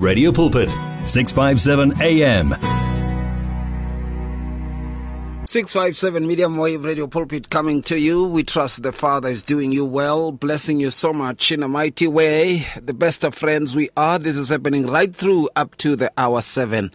Radio 0.00 0.32
Pulpit, 0.32 0.70
657 1.04 2.00
AM. 2.00 2.52
657 5.44 6.26
Medium 6.26 6.56
Wave 6.56 6.82
Radio 6.82 7.06
Pulpit 7.06 7.50
coming 7.50 7.82
to 7.82 7.98
you. 7.98 8.24
We 8.24 8.42
trust 8.42 8.82
the 8.82 8.92
Father 8.92 9.28
is 9.28 9.42
doing 9.42 9.72
you 9.72 9.84
well, 9.84 10.32
blessing 10.32 10.80
you 10.80 10.88
so 10.88 11.12
much 11.12 11.52
in 11.52 11.62
a 11.62 11.68
mighty 11.68 12.06
way. 12.06 12.66
The 12.80 12.94
best 12.94 13.24
of 13.24 13.34
friends 13.34 13.74
we 13.74 13.90
are. 13.94 14.18
This 14.18 14.38
is 14.38 14.48
happening 14.48 14.86
right 14.86 15.14
through 15.14 15.50
up 15.54 15.76
to 15.76 15.96
the 15.96 16.10
hour 16.16 16.40
7. 16.40 16.90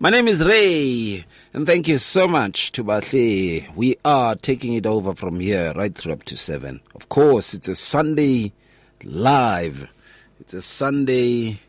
My 0.00 0.10
name 0.10 0.26
is 0.26 0.42
Ray, 0.42 1.24
and 1.54 1.66
thank 1.66 1.86
you 1.86 1.98
so 1.98 2.26
much 2.26 2.72
to 2.72 2.82
Batley. 2.82 3.68
We 3.76 3.96
are 4.04 4.34
taking 4.34 4.72
it 4.72 4.86
over 4.86 5.14
from 5.14 5.38
here 5.38 5.72
right 5.74 5.94
through 5.94 6.14
up 6.14 6.24
to 6.24 6.36
7. 6.36 6.80
Of 6.96 7.08
course, 7.08 7.54
it's 7.54 7.68
a 7.68 7.76
Sunday 7.76 8.52
live. 9.04 9.86
It's 10.40 10.52
a 10.52 10.60
Sunday 10.60 11.60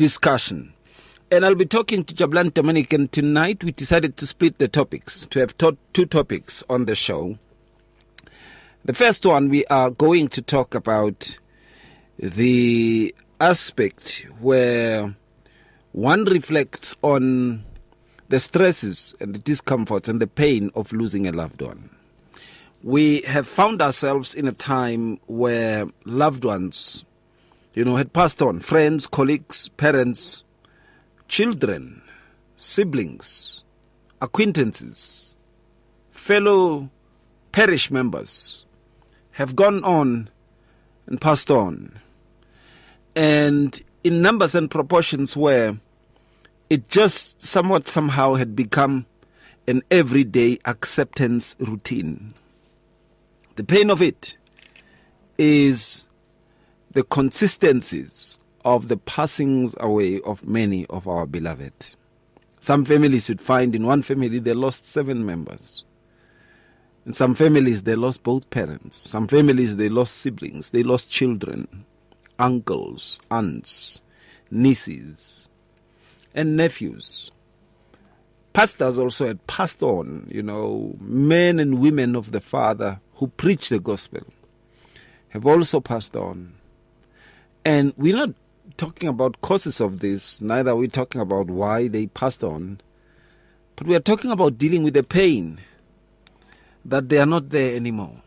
discussion. 0.00 0.72
And 1.30 1.44
I'll 1.44 1.54
be 1.54 1.66
talking 1.66 2.04
to 2.04 2.14
Jabulani 2.14 2.54
Dominic, 2.54 2.94
and 2.94 3.12
tonight 3.12 3.62
we 3.62 3.70
decided 3.70 4.16
to 4.16 4.26
split 4.26 4.56
the 4.56 4.66
topics, 4.66 5.26
to 5.26 5.40
have 5.40 5.54
two 5.92 6.06
topics 6.06 6.64
on 6.70 6.86
the 6.86 6.94
show. 6.94 7.38
The 8.82 8.94
first 8.94 9.26
one, 9.26 9.50
we 9.50 9.66
are 9.66 9.90
going 9.90 10.28
to 10.28 10.40
talk 10.40 10.74
about 10.74 11.36
the 12.18 13.14
aspect 13.42 14.26
where 14.40 15.14
one 15.92 16.24
reflects 16.24 16.96
on 17.02 17.62
the 18.30 18.40
stresses 18.40 19.14
and 19.20 19.34
the 19.34 19.38
discomforts 19.38 20.08
and 20.08 20.18
the 20.18 20.26
pain 20.26 20.70
of 20.74 20.94
losing 20.94 21.28
a 21.28 21.32
loved 21.32 21.60
one. 21.60 21.90
We 22.82 23.20
have 23.26 23.46
found 23.46 23.82
ourselves 23.82 24.34
in 24.34 24.48
a 24.48 24.52
time 24.52 25.20
where 25.26 25.88
loved 26.06 26.46
ones, 26.46 27.04
you 27.74 27.84
know, 27.84 27.96
had 27.96 28.12
passed 28.12 28.42
on 28.42 28.60
friends, 28.60 29.06
colleagues, 29.06 29.68
parents, 29.70 30.44
children, 31.28 32.02
siblings, 32.56 33.64
acquaintances, 34.20 35.34
fellow 36.10 36.90
parish 37.52 37.90
members 37.90 38.64
have 39.32 39.56
gone 39.56 39.82
on 39.84 40.28
and 41.06 41.20
passed 41.20 41.50
on. 41.50 41.98
And 43.16 43.80
in 44.04 44.22
numbers 44.22 44.54
and 44.54 44.70
proportions 44.70 45.36
where 45.36 45.78
it 46.68 46.88
just 46.88 47.40
somewhat 47.42 47.88
somehow 47.88 48.34
had 48.34 48.54
become 48.54 49.06
an 49.66 49.82
everyday 49.90 50.58
acceptance 50.64 51.56
routine. 51.58 52.34
The 53.56 53.64
pain 53.64 53.90
of 53.90 54.00
it 54.00 54.36
is 55.38 56.06
the 56.92 57.04
consistencies 57.04 58.38
of 58.64 58.88
the 58.88 58.96
passings 58.96 59.74
away 59.78 60.20
of 60.22 60.46
many 60.46 60.86
of 60.86 61.06
our 61.06 61.26
beloved. 61.26 61.94
Some 62.58 62.84
families 62.84 63.28
you'd 63.28 63.40
find 63.40 63.74
in 63.74 63.86
one 63.86 64.02
family 64.02 64.38
they 64.38 64.54
lost 64.54 64.88
seven 64.88 65.24
members. 65.24 65.84
In 67.06 67.12
some 67.12 67.34
families 67.34 67.84
they 67.84 67.94
lost 67.94 68.22
both 68.22 68.50
parents. 68.50 68.96
Some 68.96 69.28
families 69.28 69.76
they 69.76 69.88
lost 69.88 70.18
siblings, 70.18 70.70
they 70.70 70.82
lost 70.82 71.12
children, 71.12 71.86
uncles, 72.38 73.20
aunts, 73.30 74.00
nieces, 74.50 75.48
and 76.34 76.56
nephews. 76.56 77.30
Pastors 78.52 78.98
also 78.98 79.28
had 79.28 79.46
passed 79.46 79.82
on, 79.82 80.28
you 80.30 80.42
know, 80.42 80.96
men 81.00 81.60
and 81.60 81.78
women 81.78 82.16
of 82.16 82.32
the 82.32 82.40
Father 82.40 83.00
who 83.14 83.28
preach 83.28 83.68
the 83.68 83.78
gospel 83.78 84.22
have 85.28 85.46
also 85.46 85.80
passed 85.80 86.16
on. 86.16 86.54
And 87.64 87.92
we're 87.96 88.16
not 88.16 88.30
talking 88.76 89.08
about 89.08 89.40
causes 89.42 89.80
of 89.80 90.00
this, 90.00 90.40
neither 90.40 90.70
are 90.70 90.76
we 90.76 90.88
talking 90.88 91.20
about 91.20 91.48
why 91.48 91.88
they 91.88 92.06
passed 92.06 92.42
on, 92.42 92.80
but 93.76 93.86
we 93.86 93.94
are 93.94 94.00
talking 94.00 94.30
about 94.30 94.58
dealing 94.58 94.82
with 94.82 94.94
the 94.94 95.02
pain 95.02 95.60
that 96.84 97.08
they 97.08 97.18
are 97.18 97.26
not 97.26 97.50
there 97.50 97.76
anymore. 97.76 98.22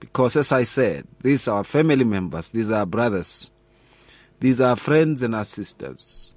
Because, 0.00 0.36
as 0.36 0.52
I 0.52 0.64
said, 0.64 1.06
these 1.22 1.48
are 1.48 1.64
family 1.64 2.04
members, 2.04 2.50
these 2.50 2.70
are 2.70 2.84
brothers, 2.84 3.52
these 4.40 4.60
are 4.60 4.76
friends 4.76 5.22
and 5.22 5.34
our 5.34 5.44
sisters. 5.44 6.34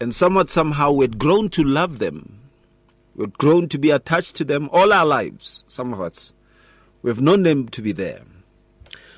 And 0.00 0.14
somewhat, 0.14 0.50
somehow, 0.50 0.92
we 0.92 1.04
had 1.04 1.18
grown 1.18 1.48
to 1.50 1.64
love 1.64 1.98
them. 1.98 2.40
We 3.16 3.24
had 3.24 3.38
grown 3.38 3.68
to 3.70 3.78
be 3.78 3.90
attached 3.90 4.36
to 4.36 4.44
them 4.44 4.68
all 4.72 4.92
our 4.92 5.06
lives, 5.06 5.64
some 5.66 5.92
of 5.92 6.00
us. 6.00 6.34
We 7.02 7.10
have 7.10 7.20
known 7.20 7.42
them 7.42 7.68
to 7.68 7.80
be 7.80 7.92
there. 7.92 8.22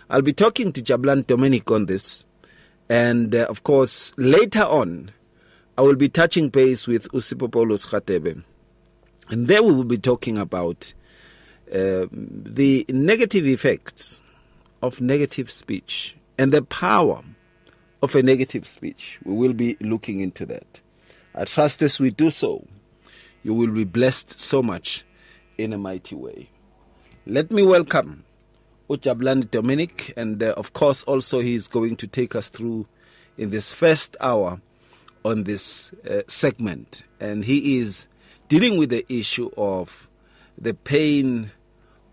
I'll 0.08 0.22
be 0.22 0.32
talking 0.32 0.72
to 0.72 0.82
Jabulani 0.82 1.26
Dominic 1.26 1.70
on 1.70 1.86
this. 1.86 2.24
And 2.88 3.34
uh, 3.34 3.46
of 3.48 3.62
course, 3.62 4.12
later 4.16 4.62
on, 4.62 5.10
I 5.76 5.82
will 5.82 5.96
be 5.96 6.08
touching 6.08 6.48
base 6.48 6.86
with 6.86 7.10
Usipopoulos 7.12 7.88
Khatebe. 7.88 8.42
And 9.28 9.48
there 9.48 9.62
we 9.62 9.72
will 9.72 9.84
be 9.84 9.98
talking 9.98 10.38
about 10.38 10.94
uh, 11.72 12.06
the 12.12 12.86
negative 12.88 13.46
effects 13.46 14.20
of 14.82 15.00
negative 15.00 15.50
speech 15.50 16.16
and 16.38 16.52
the 16.52 16.62
power 16.62 17.22
of 18.02 18.14
a 18.14 18.22
negative 18.22 18.66
speech. 18.66 19.18
We 19.24 19.34
will 19.34 19.52
be 19.52 19.76
looking 19.80 20.20
into 20.20 20.46
that. 20.46 20.80
I 21.34 21.44
trust 21.44 21.82
as 21.82 21.98
we 21.98 22.10
do 22.10 22.30
so, 22.30 22.66
you 23.42 23.52
will 23.52 23.72
be 23.72 23.84
blessed 23.84 24.38
so 24.38 24.62
much 24.62 25.04
in 25.58 25.72
a 25.72 25.78
mighty 25.78 26.14
way. 26.14 26.50
Let 27.26 27.50
me 27.50 27.62
welcome 27.62 28.24
Ujabulani 28.88 29.50
Dominic, 29.50 30.12
and 30.16 30.42
uh, 30.42 30.54
of 30.56 30.72
course, 30.72 31.02
also 31.04 31.40
he 31.40 31.54
is 31.54 31.68
going 31.68 31.96
to 31.96 32.06
take 32.06 32.36
us 32.36 32.50
through 32.50 32.86
in 33.36 33.50
this 33.50 33.72
first 33.72 34.16
hour 34.20 34.60
on 35.24 35.44
this 35.44 35.92
uh, 36.08 36.22
segment. 36.28 37.02
And 37.18 37.44
he 37.44 37.78
is 37.78 38.06
dealing 38.48 38.78
with 38.78 38.90
the 38.90 39.04
issue 39.12 39.50
of 39.56 40.08
the 40.56 40.72
pain 40.74 41.50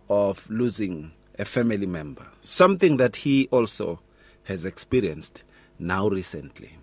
of 0.10 0.50
losing 0.50 1.12
a 1.38 1.46
family 1.46 1.86
member, 1.86 2.26
something 2.42 2.98
that 2.98 3.18
he 3.18 3.48
also 3.52 4.00
has 4.44 4.66
experienced 4.66 5.44
now 5.80 6.08
recently. 6.08 6.78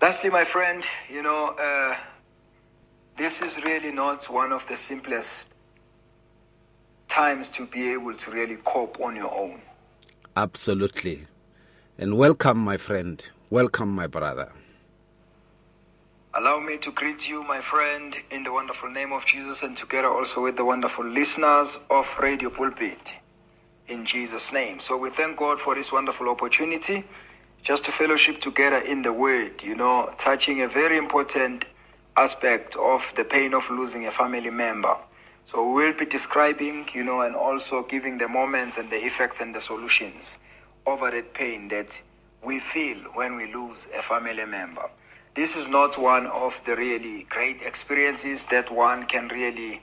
Lastly, 0.00 0.30
my 0.30 0.44
friend, 0.44 0.86
you 1.10 1.22
know, 1.22 1.54
uh, 1.58 1.96
this 3.16 3.40
is 3.40 3.64
really 3.64 3.92
not 3.92 4.28
one 4.28 4.52
of 4.52 4.66
the 4.68 4.76
simplest 4.76 5.48
times 7.08 7.48
to 7.50 7.66
be 7.66 7.92
able 7.92 8.14
to 8.14 8.30
really 8.30 8.56
cope 8.64 9.00
on 9.00 9.16
your 9.16 9.32
own. 9.32 9.60
Absolutely. 10.36 11.26
And 11.98 12.16
welcome, 12.16 12.58
my 12.58 12.76
friend. 12.76 13.26
Welcome, 13.50 13.94
my 13.94 14.06
brother. 14.06 14.52
Allow 16.34 16.60
me 16.60 16.76
to 16.78 16.92
greet 16.92 17.26
you, 17.28 17.42
my 17.44 17.60
friend, 17.60 18.14
in 18.30 18.42
the 18.42 18.52
wonderful 18.52 18.90
name 18.90 19.12
of 19.12 19.24
Jesus 19.24 19.62
and 19.62 19.74
together 19.74 20.08
also 20.08 20.42
with 20.42 20.56
the 20.56 20.64
wonderful 20.64 21.06
listeners 21.06 21.78
of 21.88 22.14
Radio 22.18 22.50
Pulpit. 22.50 23.16
In 23.88 24.04
Jesus' 24.04 24.52
name. 24.52 24.78
So 24.78 24.98
we 24.98 25.08
thank 25.08 25.38
God 25.38 25.58
for 25.58 25.74
this 25.74 25.92
wonderful 25.92 26.28
opportunity 26.28 27.04
just 27.62 27.84
to 27.84 27.90
fellowship 27.90 28.40
together 28.40 28.78
in 28.78 29.00
the 29.00 29.12
Word, 29.12 29.62
you 29.62 29.74
know, 29.74 30.12
touching 30.18 30.60
a 30.60 30.68
very 30.68 30.98
important 30.98 31.64
aspect 32.16 32.76
of 32.76 33.12
the 33.16 33.24
pain 33.24 33.54
of 33.54 33.68
losing 33.70 34.06
a 34.06 34.10
family 34.10 34.50
member. 34.50 34.96
So 35.46 35.64
we 35.64 35.84
will 35.84 35.92
be 35.92 36.06
describing, 36.06 36.88
you 36.92 37.04
know, 37.04 37.20
and 37.20 37.36
also 37.36 37.84
giving 37.84 38.18
the 38.18 38.26
moments 38.26 38.78
and 38.78 38.90
the 38.90 38.96
effects 38.96 39.40
and 39.40 39.54
the 39.54 39.60
solutions 39.60 40.38
over 40.84 41.08
that 41.12 41.34
pain 41.34 41.68
that 41.68 42.02
we 42.42 42.58
feel 42.58 42.96
when 43.14 43.36
we 43.36 43.54
lose 43.54 43.86
a 43.96 44.02
family 44.02 44.44
member. 44.44 44.90
This 45.34 45.54
is 45.54 45.68
not 45.68 45.98
one 45.98 46.26
of 46.26 46.60
the 46.66 46.74
really 46.74 47.28
great 47.30 47.62
experiences 47.62 48.44
that 48.46 48.72
one 48.72 49.06
can 49.06 49.28
really 49.28 49.80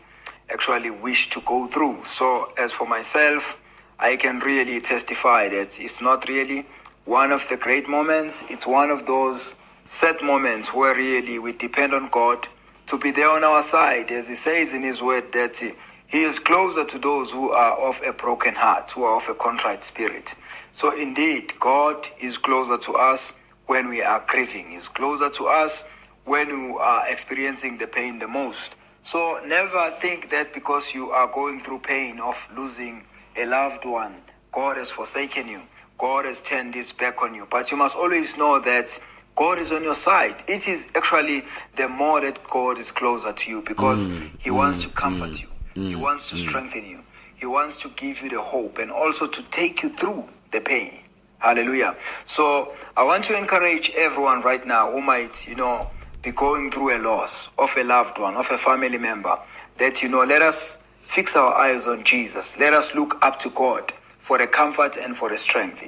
actually 0.50 0.90
wish 0.90 1.30
to 1.30 1.40
go 1.46 1.68
through. 1.68 2.04
So, 2.04 2.52
as 2.58 2.74
for 2.74 2.86
myself, 2.86 3.58
I 4.00 4.18
can 4.18 4.40
really 4.40 4.82
testify 4.82 5.48
that 5.48 5.80
it's 5.80 6.02
not 6.02 6.28
really 6.28 6.66
one 7.06 7.32
of 7.32 7.48
the 7.48 7.56
great 7.56 7.88
moments. 7.88 8.44
It's 8.50 8.68
one 8.68 8.90
of 8.90 9.06
those 9.06 9.56
sad 9.86 10.22
moments 10.22 10.74
where 10.74 10.94
really 10.94 11.40
we 11.40 11.54
depend 11.54 11.94
on 11.94 12.10
God 12.10 12.50
to 12.88 12.98
be 12.98 13.12
there 13.12 13.30
on 13.30 13.44
our 13.44 13.62
side, 13.62 14.12
as 14.12 14.28
He 14.28 14.36
says 14.36 14.74
in 14.74 14.84
His 14.84 15.02
Word 15.02 15.32
that 15.34 15.58
He 15.58 16.24
is 16.24 16.40
closer 16.40 16.86
to 16.86 17.00
those 17.00 17.32
who 17.32 17.52
are 17.52 17.78
of 17.78 18.02
a 18.06 18.14
broken 18.14 18.56
heart, 18.56 18.92
who 18.92 19.04
are 19.04 19.18
of 19.18 19.28
a 19.30 19.36
contrite 19.36 19.84
spirit. 19.84 20.36
So, 20.74 20.96
indeed, 20.96 21.54
God 21.60 22.08
is 22.20 22.38
closer 22.38 22.78
to 22.78 22.94
us 22.94 23.34
when 23.68 23.90
we 23.90 24.02
are 24.02 24.24
grieving. 24.28 24.72
He's 24.72 24.90
closer 24.90 25.30
to 25.30 25.46
us 25.46 25.88
when 26.26 26.50
we 26.50 26.78
are 26.78 27.08
experiencing 27.08 27.78
the 27.78 27.88
pain 27.88 28.20
the 28.20 28.28
most. 28.28 28.76
So 29.02 29.42
never 29.46 29.92
think 30.00 30.30
that 30.30 30.54
because 30.54 30.94
you 30.94 31.12
are 31.12 31.28
going 31.28 31.60
through 31.60 31.80
pain 31.80 32.20
of 32.20 32.50
losing 32.56 33.04
a 33.36 33.46
loved 33.46 33.84
one, 33.84 34.16
God 34.54 34.78
has 34.78 34.90
forsaken 34.90 35.48
you. 35.48 35.62
God 35.98 36.26
has 36.26 36.42
turned 36.42 36.74
his 36.74 36.94
back 36.94 37.22
on 37.22 37.36
you. 37.36 37.46
But 37.50 37.70
you 37.70 37.78
must 37.78 37.98
always 37.98 38.38
know 38.38 38.60
that 38.62 38.98
God 39.36 39.58
is 39.60 39.72
on 39.72 39.84
your 39.84 39.96
side. 39.96 40.44
It 40.48 40.68
is 40.68 40.90
actually 40.96 41.44
the 41.76 41.88
more 41.88 42.22
that 42.22 42.44
God 42.44 42.78
is 42.78 42.92
closer 42.92 43.34
to 43.34 43.50
you 43.52 43.62
because 43.62 44.06
mm, 44.06 44.12
mm, 44.12 44.22
mm, 44.22 44.30
he 44.40 44.52
wants 44.52 44.84
to 44.84 44.90
comfort 44.90 45.42
you. 45.42 45.50
he 45.74 45.96
wants 45.96 46.30
to 46.30 46.38
strengthen 46.38 46.86
you. 46.86 47.00
He 47.36 47.46
wants 47.46 47.82
to 47.82 47.90
give 47.90 48.22
you 48.22 48.30
the 48.30 48.42
hope 48.42 48.78
and 48.78 48.92
also 48.92 49.28
to 49.28 49.42
take 49.50 49.84
you 49.84 49.90
through 49.90 50.30
the 50.52 50.62
pain. 50.62 51.00
Hallelujah. 51.40 51.96
So 52.26 52.74
I 52.96 53.04
want 53.04 53.26
to 53.26 53.38
encourage 53.38 53.92
everyone 53.96 54.42
right 54.42 54.66
now 54.66 54.92
who 54.92 55.02
might, 55.02 55.46
you 55.48 55.56
know, 55.56 55.88
be 56.22 56.32
going 56.32 56.72
through 56.72 56.96
a 56.96 57.00
loss 57.00 57.50
of 57.58 57.76
a 57.76 57.84
loved 57.84 58.18
one, 58.20 58.36
of 58.36 58.50
a 58.52 58.58
family 58.58 58.98
member, 58.98 59.38
that, 59.78 60.02
you 60.02 60.08
know, 60.08 60.24
let 60.24 60.42
us 60.42 60.78
fix 61.02 61.36
our 61.36 61.54
eyes 61.54 61.86
on 61.86 62.04
Jesus. 62.06 62.58
Let 62.58 62.74
us 62.74 62.96
look 62.96 63.18
up 63.22 63.40
to 63.42 63.50
God 63.50 63.92
for 64.20 64.38
the 64.38 64.48
comfort 64.48 64.96
and 64.96 65.18
for 65.18 65.30
the 65.30 65.38
strength. 65.38 65.84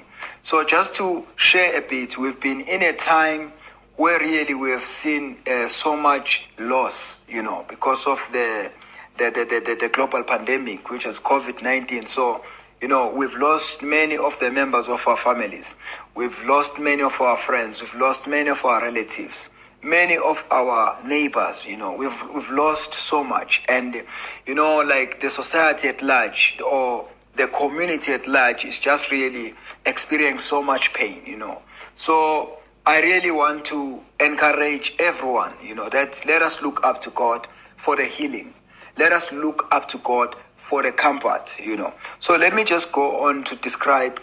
So 0.45 0.63
just 0.63 0.93
to 0.97 1.25
share 1.37 1.75
a 1.75 1.81
bit, 1.81 2.19
we've 2.19 2.39
been 2.39 2.61
in 2.61 2.83
a 2.83 2.93
time 2.93 3.51
where 3.95 4.19
really 4.19 4.53
we 4.53 4.69
have 4.69 4.83
seen 4.83 5.37
uh, 5.47 5.67
so 5.67 5.97
much 5.97 6.45
loss, 6.59 7.17
you 7.27 7.41
know, 7.41 7.65
because 7.67 8.05
of 8.05 8.19
the 8.31 8.71
the, 9.17 9.31
the, 9.31 9.59
the, 9.65 9.75
the 9.75 9.89
global 9.89 10.21
pandemic, 10.21 10.91
which 10.91 11.07
is 11.07 11.17
COVID-19. 11.17 12.05
So, 12.07 12.45
you 12.79 12.87
know, 12.87 13.11
we've 13.11 13.35
lost 13.37 13.81
many 13.81 14.17
of 14.17 14.39
the 14.39 14.51
members 14.51 14.87
of 14.87 15.07
our 15.07 15.17
families. 15.17 15.75
We've 16.13 16.39
lost 16.45 16.77
many 16.77 17.01
of 17.01 17.19
our 17.19 17.37
friends. 17.37 17.81
We've 17.81 17.95
lost 17.95 18.27
many 18.27 18.51
of 18.51 18.63
our 18.65 18.83
relatives. 18.83 19.49
Many 19.81 20.15
of 20.15 20.45
our 20.51 20.95
neighbors, 21.03 21.65
you 21.65 21.75
know, 21.75 21.95
we've, 21.95 22.23
we've 22.35 22.51
lost 22.51 22.93
so 22.93 23.23
much. 23.23 23.63
And, 23.67 24.03
you 24.45 24.53
know, 24.53 24.81
like 24.81 25.21
the 25.21 25.31
society 25.31 25.87
at 25.87 26.03
large 26.03 26.59
or 26.63 27.07
the 27.35 27.47
community 27.47 28.13
at 28.13 28.27
large 28.27 28.65
is 28.65 28.79
just 28.79 29.11
really 29.11 29.53
experiencing 29.85 30.39
so 30.39 30.63
much 30.63 30.93
pain, 30.93 31.21
you 31.25 31.37
know. 31.37 31.61
So 31.95 32.57
I 32.85 33.01
really 33.01 33.31
want 33.31 33.65
to 33.65 34.01
encourage 34.19 34.95
everyone, 34.99 35.53
you 35.63 35.75
know, 35.75 35.89
that 35.89 36.23
let 36.25 36.41
us 36.41 36.61
look 36.61 36.83
up 36.83 37.01
to 37.01 37.09
God 37.11 37.47
for 37.77 37.95
the 37.95 38.05
healing 38.05 38.53
let 38.97 39.11
us 39.11 39.31
look 39.31 39.67
up 39.71 39.87
to 39.89 39.97
God 39.99 40.35
for 40.55 40.81
the 40.81 40.91
comfort, 40.91 41.55
you 41.59 41.75
know. 41.77 41.93
So 42.19 42.35
let 42.35 42.55
me 42.55 42.63
just 42.63 42.91
go 42.91 43.25
on 43.25 43.43
to 43.45 43.55
describe, 43.57 44.21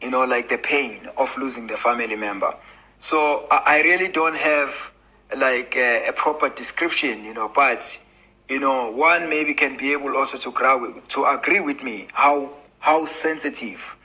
you 0.00 0.10
know, 0.10 0.24
like 0.24 0.48
the 0.48 0.58
pain 0.58 1.08
of 1.16 1.36
losing 1.36 1.66
the 1.66 1.76
family 1.76 2.16
member. 2.16 2.54
So 3.00 3.46
I 3.50 3.82
really 3.82 4.08
don't 4.08 4.36
have 4.36 4.92
like 5.36 5.76
a, 5.76 6.08
a 6.08 6.12
proper 6.12 6.48
description, 6.48 7.24
you 7.24 7.34
know, 7.34 7.50
but 7.52 7.98
you 8.48 8.58
know, 8.58 8.90
one 8.90 9.28
maybe 9.28 9.54
can 9.54 9.76
be 9.76 9.92
able 9.92 10.16
also 10.16 10.36
to 10.38 10.48
agree, 10.50 11.00
to 11.08 11.24
agree 11.24 11.60
with 11.60 11.82
me 11.82 12.08
how 12.12 12.50
how 12.80 13.04
sensitive 13.04 13.96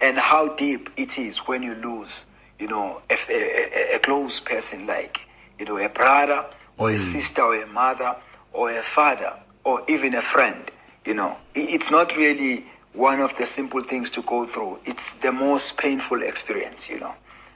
and 0.00 0.18
how 0.18 0.54
deep 0.56 0.90
it 0.96 1.18
is 1.18 1.38
when 1.38 1.62
you 1.62 1.74
lose, 1.76 2.26
you 2.58 2.68
know, 2.68 3.00
a, 3.10 3.16
a, 3.30 3.96
a 3.96 3.98
close 4.00 4.40
person 4.40 4.86
like, 4.86 5.20
you 5.58 5.64
know, 5.64 5.78
a 5.78 5.88
brother 5.88 6.44
or 6.76 6.90
a 6.90 6.94
mm. 6.94 6.98
sister 6.98 7.42
or 7.42 7.62
a 7.62 7.66
mother 7.66 8.14
or 8.52 8.70
a 8.70 8.82
father 8.82 9.32
or 9.64 9.82
even 9.88 10.14
a 10.14 10.20
friend. 10.20 10.70
You 11.06 11.14
know, 11.14 11.36
it's 11.54 11.90
not 11.90 12.14
really 12.16 12.64
one 12.92 13.20
of 13.20 13.36
the 13.38 13.46
simple 13.46 13.82
things 13.82 14.10
to 14.12 14.22
go 14.22 14.46
through. 14.46 14.80
It's 14.84 15.14
the 15.14 15.32
most 15.32 15.78
painful 15.78 16.22
experience, 16.22 16.88
you 16.88 17.00
know. 17.00 17.14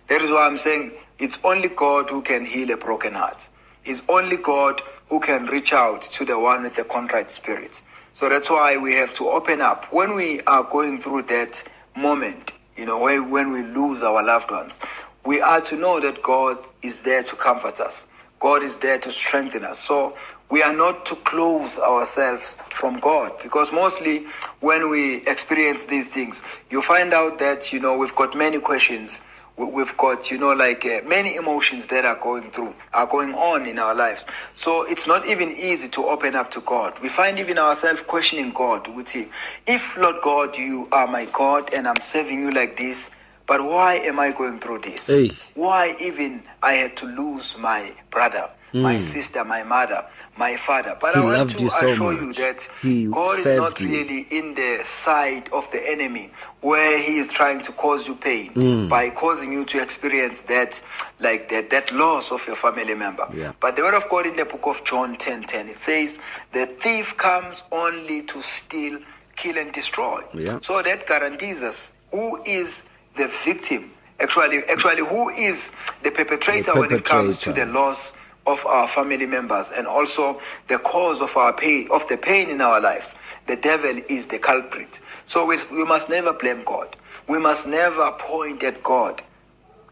That 0.09 0.23
is 0.23 0.31
why 0.31 0.47
I'm 0.47 0.59
saying 0.59 0.93
it's 1.19 1.39
only 1.45 1.69
God 1.69 2.11
who 2.11 2.23
can 2.23 2.45
heal 2.45 2.71
a 2.71 2.77
broken 2.77 3.15
heart. 3.15 3.49
It's 3.85 4.03
only 4.09 4.37
God 4.37 4.81
who 5.11 5.21
can 5.21 5.45
reach 5.47 5.73
out 5.73 6.01
to 6.03 6.25
the 6.25 6.39
one 6.39 6.63
with 6.63 6.77
the 6.77 6.85
contrite 6.85 7.31
spirit. 7.31 7.83
So 8.15 8.29
that's 8.29 8.49
why 8.49 8.77
we 8.77 8.95
have 8.95 9.13
to 9.15 9.29
open 9.29 9.61
up. 9.61 9.93
When 9.93 10.15
we 10.15 10.41
are 10.43 10.63
going 10.63 11.01
through 11.01 11.23
that 11.23 11.63
moment, 11.97 12.53
you 12.77 12.87
know, 12.87 13.03
when, 13.03 13.31
when 13.31 13.53
we 13.53 13.63
lose 13.63 14.03
our 14.03 14.23
loved 14.23 14.51
ones, 14.51 14.79
we 15.27 15.41
are 15.41 15.61
to 15.63 15.77
know 15.77 16.01
that 16.01 16.23
God 16.23 16.59
is 16.83 17.03
there 17.03 17.23
to 17.25 17.37
comfort 17.37 17.81
us. 17.81 18.07
God 18.39 18.63
is 18.63 18.79
there 18.79 18.99
to 18.99 19.11
strengthen 19.11 19.65
us. 19.65 19.79
So 19.79 20.17
we 20.49 20.63
are 20.63 20.73
not 20.73 21.05
to 21.07 21.17
close 21.17 21.79
ourselves 21.79 22.57
from 22.65 23.01
God 23.01 23.33
because 23.43 23.73
mostly 23.73 24.27
when 24.61 24.89
we 24.91 25.27
experience 25.27 25.87
these 25.87 26.09
things, 26.09 26.43
you 26.71 26.83
find 26.83 27.13
out 27.13 27.39
that, 27.39 27.73
you 27.73 27.81
know, 27.81 27.97
we've 27.97 28.15
got 28.17 28.37
many 28.37 28.61
questions. 28.61 29.21
We've 29.67 29.97
got, 29.97 30.31
you 30.31 30.39
know, 30.39 30.53
like 30.53 30.85
uh, 30.87 31.01
many 31.07 31.37
emotions 31.37 31.87
that 31.87 32.05
are 32.05 32.17
going 32.17 32.51
through, 32.51 32.75
are 32.95 33.07
going 33.07 33.35
on 33.35 33.67
in 33.67 33.79
our 33.79 33.95
lives. 33.95 34.27
So 34.55 34.83
it's 34.85 35.07
not 35.07 35.27
even 35.27 35.51
easy 35.53 35.89
to 35.91 36.07
open 36.07 36.35
up 36.35 36.51
to 36.53 36.61
God. 36.61 36.99
We 37.01 37.09
find 37.09 37.39
even 37.39 37.59
ourselves 37.59 38.03
questioning 38.03 38.53
God. 38.53 38.89
We 38.89 39.05
say, 39.05 39.29
if 39.67 39.97
Lord 39.97 40.17
God, 40.23 40.57
you 40.57 40.89
are 40.93 41.07
my 41.07 41.27
God 41.33 41.73
and 41.75 41.87
I'm 41.87 42.01
serving 42.01 42.41
you 42.41 42.51
like 42.51 42.77
this, 42.77 43.11
but 43.47 43.63
why 43.65 43.95
am 43.97 44.19
I 44.21 44.33
going 44.33 44.61
through 44.61 44.81
this? 44.81 45.09
Hey. 45.09 45.33
Why 45.55 45.97
even 46.01 46.43
I 46.63 46.75
had 46.75 46.97
to 46.99 47.07
lose 47.07 47.57
my 47.59 47.93
brother, 48.11 48.49
mm. 48.73 48.83
my 48.83 48.99
sister, 49.01 49.45
my 49.45 49.63
mother? 49.63 50.05
my 50.41 50.57
father. 50.57 50.97
But 51.01 51.15
he 51.15 51.21
I 51.21 51.25
want 51.25 51.51
to 51.51 51.67
assure 51.67 51.95
so 51.95 52.11
you 52.11 52.33
that 52.35 52.67
he 52.83 53.07
God 53.07 53.39
is 53.39 53.57
not 53.57 53.79
you. 53.79 53.89
really 53.89 54.27
in 54.31 54.55
the 54.55 54.81
side 54.83 55.49
of 55.53 55.71
the 55.71 55.81
enemy 55.89 56.33
where 56.63 56.99
he 57.01 57.19
is 57.19 57.31
trying 57.31 57.63
to 57.63 57.73
cause 57.73 58.09
you 58.09 58.15
pain 58.17 58.53
mm. 58.55 58.89
by 58.89 59.11
causing 59.11 59.53
you 59.53 59.65
to 59.67 59.83
experience 59.83 60.43
that 60.43 60.83
like 61.21 61.49
that, 61.51 61.71
that 61.71 61.93
loss 61.93 62.33
of 62.33 62.45
your 62.47 62.57
family 62.57 62.95
member. 62.95 63.29
Yeah. 63.35 63.53
But 63.61 63.77
the 63.77 63.83
word 63.83 63.95
of 63.95 64.09
God 64.09 64.27
in 64.27 64.37
the 64.37 64.47
book 64.47 64.67
of 64.67 64.83
John 64.85 65.17
10 65.17 65.45
10, 65.45 65.69
it 65.69 65.79
says, 65.79 66.19
The 66.53 66.67
thief 66.67 67.17
comes 67.17 67.65
only 67.71 68.23
to 68.23 68.41
steal, 68.41 68.99
kill, 69.37 69.59
and 69.59 69.73
destroy. 69.73 70.23
Yeah. 70.35 70.59
So 70.63 70.83
that 70.83 71.07
guarantees 71.07 71.63
us 71.63 71.93
who 72.11 72.43
is 72.45 72.87
the 73.17 73.29
victim. 73.45 73.91
Actually, 74.19 74.59
actually, 74.65 75.05
who 75.07 75.31
is 75.31 75.73
the 76.03 76.11
perpetrator, 76.11 76.63
the 76.63 76.73
perpetrator. 76.73 76.81
when 76.81 76.93
it 76.93 77.05
comes 77.05 77.39
to 77.41 77.53
the 77.53 77.65
loss 77.65 78.13
of 78.51 78.67
our 78.67 78.89
family 78.89 79.27
members 79.27 79.71
and 79.71 79.87
also 79.87 80.41
the 80.69 80.79
cause 80.79 81.23
of 81.23 81.37
our 81.37 81.53
pain, 81.53 81.89
of 81.91 82.07
the 82.09 82.17
pain 82.17 82.51
in 82.51 82.61
our 82.61 82.81
lives. 82.81 83.17
The 83.47 83.57
devil 83.57 84.01
is 84.09 84.29
the 84.29 84.39
culprit. 84.39 85.01
So 85.25 85.47
we, 85.47 85.59
we 85.71 85.85
must 85.85 86.09
never 86.09 86.33
blame 86.33 86.63
God. 86.65 86.89
We 87.29 87.39
must 87.39 87.67
never 87.67 88.13
point 88.13 88.63
at 88.63 88.83
God. 88.83 89.23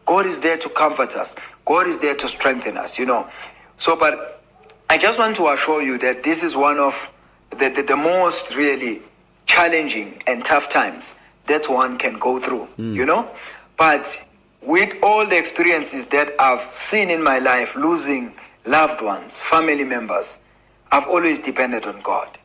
God 0.05 0.25
is 0.25 0.41
there 0.41 0.57
to 0.57 0.69
comfort 0.69 1.15
us. 1.15 1.35
God 1.65 1.87
is 1.87 1.99
there 1.99 2.15
to 2.15 2.27
strengthen 2.27 2.77
us, 2.77 2.97
you 2.97 3.05
know. 3.05 3.27
So, 3.77 3.95
but 3.95 4.41
I 4.89 4.97
just 4.97 5.19
want 5.19 5.35
to 5.37 5.47
assure 5.49 5.81
you 5.81 5.97
that 5.99 6.23
this 6.23 6.43
is 6.43 6.55
one 6.55 6.79
of 6.79 7.09
the, 7.51 7.69
the, 7.69 7.83
the 7.83 7.95
most 7.95 8.55
really 8.55 9.01
challenging 9.45 10.21
and 10.27 10.43
tough 10.43 10.67
times 10.67 11.15
that 11.45 11.69
one 11.69 11.97
can 11.97 12.17
go 12.19 12.39
through, 12.39 12.67
mm. 12.77 12.93
you 12.93 13.05
know. 13.05 13.29
But 13.77 14.25
with 14.61 14.95
all 15.01 15.25
the 15.25 15.37
experiences 15.37 16.07
that 16.07 16.33
I've 16.39 16.73
seen 16.73 17.09
in 17.09 17.23
my 17.23 17.39
life, 17.39 17.75
losing 17.75 18.33
loved 18.65 19.01
ones, 19.01 19.41
family 19.41 19.83
members, 19.83 20.37
I've 20.91 21.07
always 21.07 21.39
depended 21.39 21.85
on 21.85 22.01
God. 22.01 22.37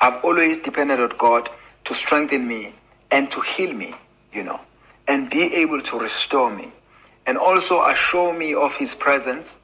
I've 0.00 0.24
always 0.24 0.58
depended 0.58 1.00
on 1.00 1.10
God 1.18 1.50
to 1.84 1.94
strengthen 1.94 2.46
me 2.46 2.74
and 3.10 3.30
to 3.30 3.40
heal 3.40 3.72
me, 3.72 3.94
you 4.32 4.44
know, 4.44 4.60
and 5.06 5.30
be 5.30 5.54
able 5.54 5.82
to 5.82 5.98
restore 5.98 6.54
me 6.54 6.70
and 7.26 7.36
also 7.36 7.84
assure 7.86 8.32
me 8.32 8.54
of 8.54 8.76
his 8.76 8.94
presence 8.94 9.56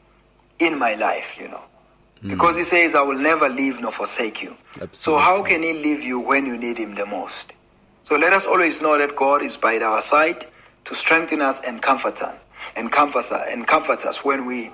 in 0.59 0.79
my 0.79 0.95
life, 0.95 1.37
you 1.41 1.49
know. 1.49 1.63
Mm. 2.23 2.31
Because 2.31 2.57
he 2.57 2.65
says, 2.65 2.95
I 2.95 3.03
will 3.03 3.19
never 3.19 3.49
leave 3.49 3.81
nor 3.81 3.91
forsake 3.91 4.43
you. 4.43 4.57
Absolutely. 4.69 4.97
So 4.97 5.19
how 5.19 5.43
can 5.43 5.63
he 5.63 5.73
leave 5.73 6.03
you 6.03 6.19
when 6.19 6.47
you 6.47 6.57
need 6.57 6.79
him 6.79 6.95
the 6.95 7.07
most? 7.07 7.53
So 8.03 8.17
let 8.17 8.33
us 8.33 8.47
always 8.47 8.83
know 8.83 8.99
that 8.99 9.17
God 9.17 9.43
is 9.43 9.57
by 9.57 9.79
our 9.79 10.03
side 10.03 10.45
to 10.85 10.95
strengthen 10.95 11.41
us 11.41 11.61
and 11.63 11.81
comfort 11.81 12.21
us 12.23 12.39
and 12.77 12.91
comfort 12.93 13.31
us 13.31 13.33
and 13.49 13.67
comfort 13.67 14.05
us 14.05 14.25
when 14.25 14.47
we 14.47 14.71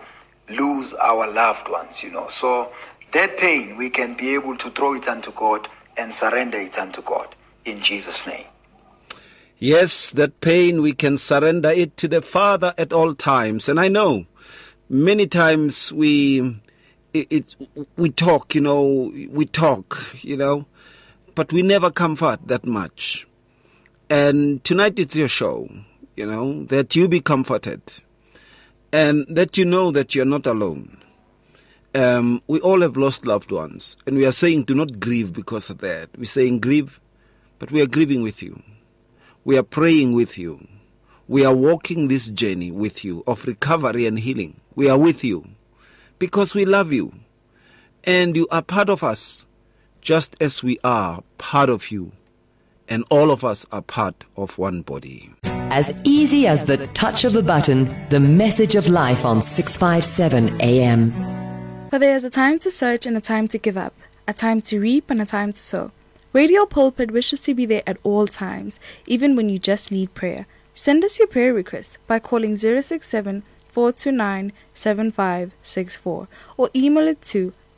lose 0.50 0.92
our 0.94 1.30
loved 1.30 1.68
ones, 1.68 2.02
you 2.02 2.10
know. 2.10 2.26
So 2.28 2.72
that 3.12 3.36
pain 3.36 3.76
we 3.76 3.90
can 3.90 4.14
be 4.14 4.34
able 4.34 4.56
to 4.58 4.70
throw 4.70 4.94
it 4.94 5.08
unto 5.08 5.32
God 5.32 5.68
and 5.96 6.12
surrender 6.12 6.58
it 6.58 6.78
unto 6.78 7.02
God 7.02 7.34
in 7.64 7.80
Jesus' 7.80 8.26
name. 8.26 8.46
Yes, 9.58 10.12
that 10.12 10.40
pain 10.40 10.80
we 10.80 10.92
can 10.92 11.16
surrender 11.16 11.70
it 11.70 11.96
to 11.98 12.08
the 12.08 12.22
Father 12.22 12.72
at 12.78 12.92
all 12.92 13.14
times. 13.14 13.68
And 13.68 13.78
I 13.78 13.88
know 13.88 14.26
many 14.88 15.26
times 15.26 15.92
we 15.92 16.60
it, 17.12 17.26
it, 17.30 17.56
we 17.96 18.10
talk, 18.10 18.54
you 18.54 18.60
know, 18.60 19.12
we 19.30 19.44
talk, 19.44 20.14
you 20.22 20.36
know, 20.36 20.66
but 21.34 21.52
we 21.52 21.62
never 21.62 21.90
comfort 21.90 22.46
that 22.46 22.64
much. 22.64 23.26
And 24.08 24.62
tonight 24.64 24.98
it's 24.98 25.16
your 25.16 25.28
show 25.28 25.68
you 26.20 26.26
know, 26.26 26.64
that 26.64 26.94
you 26.94 27.08
be 27.08 27.20
comforted 27.20 27.80
and 28.92 29.26
that 29.28 29.56
you 29.56 29.64
know 29.64 29.90
that 29.90 30.14
you're 30.14 30.24
not 30.24 30.46
alone. 30.46 30.96
Um, 31.94 32.42
we 32.46 32.60
all 32.60 32.82
have 32.82 32.96
lost 32.96 33.26
loved 33.26 33.50
ones, 33.50 33.96
and 34.06 34.16
we 34.16 34.24
are 34.24 34.32
saying 34.32 34.64
do 34.64 34.74
not 34.74 35.00
grieve 35.00 35.32
because 35.32 35.70
of 35.70 35.78
that. 35.78 36.10
We're 36.16 36.24
saying 36.24 36.60
grieve, 36.60 37.00
but 37.58 37.70
we 37.70 37.80
are 37.80 37.86
grieving 37.86 38.22
with 38.22 38.42
you. 38.42 38.62
We 39.44 39.58
are 39.58 39.64
praying 39.64 40.12
with 40.12 40.38
you. 40.38 40.66
We 41.26 41.44
are 41.44 41.54
walking 41.54 42.08
this 42.08 42.30
journey 42.30 42.70
with 42.70 43.04
you 43.04 43.22
of 43.26 43.44
recovery 43.46 44.06
and 44.06 44.18
healing. 44.18 44.60
We 44.74 44.88
are 44.88 44.98
with 44.98 45.24
you 45.24 45.46
because 46.18 46.54
we 46.54 46.64
love 46.64 46.92
you, 46.92 47.12
and 48.04 48.36
you 48.36 48.46
are 48.50 48.62
part 48.62 48.88
of 48.88 49.02
us, 49.02 49.46
just 50.00 50.36
as 50.40 50.62
we 50.62 50.78
are 50.84 51.22
part 51.38 51.70
of 51.70 51.90
you, 51.90 52.12
and 52.88 53.04
all 53.10 53.30
of 53.30 53.44
us 53.44 53.66
are 53.72 53.82
part 53.82 54.24
of 54.36 54.58
one 54.58 54.82
body. 54.82 55.32
As 55.70 56.00
easy 56.02 56.48
as 56.48 56.64
the 56.64 56.88
touch 56.88 57.24
of 57.24 57.36
a 57.36 57.42
button, 57.42 57.94
the 58.08 58.18
message 58.18 58.74
of 58.74 58.88
life 58.88 59.24
on 59.24 59.40
657 59.40 60.60
AM. 60.60 61.12
For 61.90 61.98
there 62.00 62.16
is 62.16 62.24
a 62.24 62.30
time 62.30 62.58
to 62.58 62.72
search 62.72 63.06
and 63.06 63.16
a 63.16 63.20
time 63.20 63.46
to 63.46 63.56
give 63.56 63.76
up, 63.76 63.94
a 64.26 64.32
time 64.32 64.60
to 64.62 64.80
reap 64.80 65.10
and 65.10 65.22
a 65.22 65.24
time 65.24 65.52
to 65.52 65.60
sow. 65.60 65.92
Radio 66.32 66.66
Pulpit 66.66 67.12
wishes 67.12 67.42
to 67.42 67.54
be 67.54 67.66
there 67.66 67.84
at 67.86 67.98
all 68.02 68.26
times, 68.26 68.80
even 69.06 69.36
when 69.36 69.48
you 69.48 69.60
just 69.60 69.92
need 69.92 70.12
prayer. 70.12 70.46
Send 70.74 71.04
us 71.04 71.20
your 71.20 71.28
prayer 71.28 71.54
request 71.54 71.98
by 72.08 72.18
calling 72.18 72.56
067 72.56 73.44
429 73.68 74.52
7564 74.74 76.28
or 76.56 76.70
email 76.74 77.06
it 77.06 77.22
to 77.22 77.52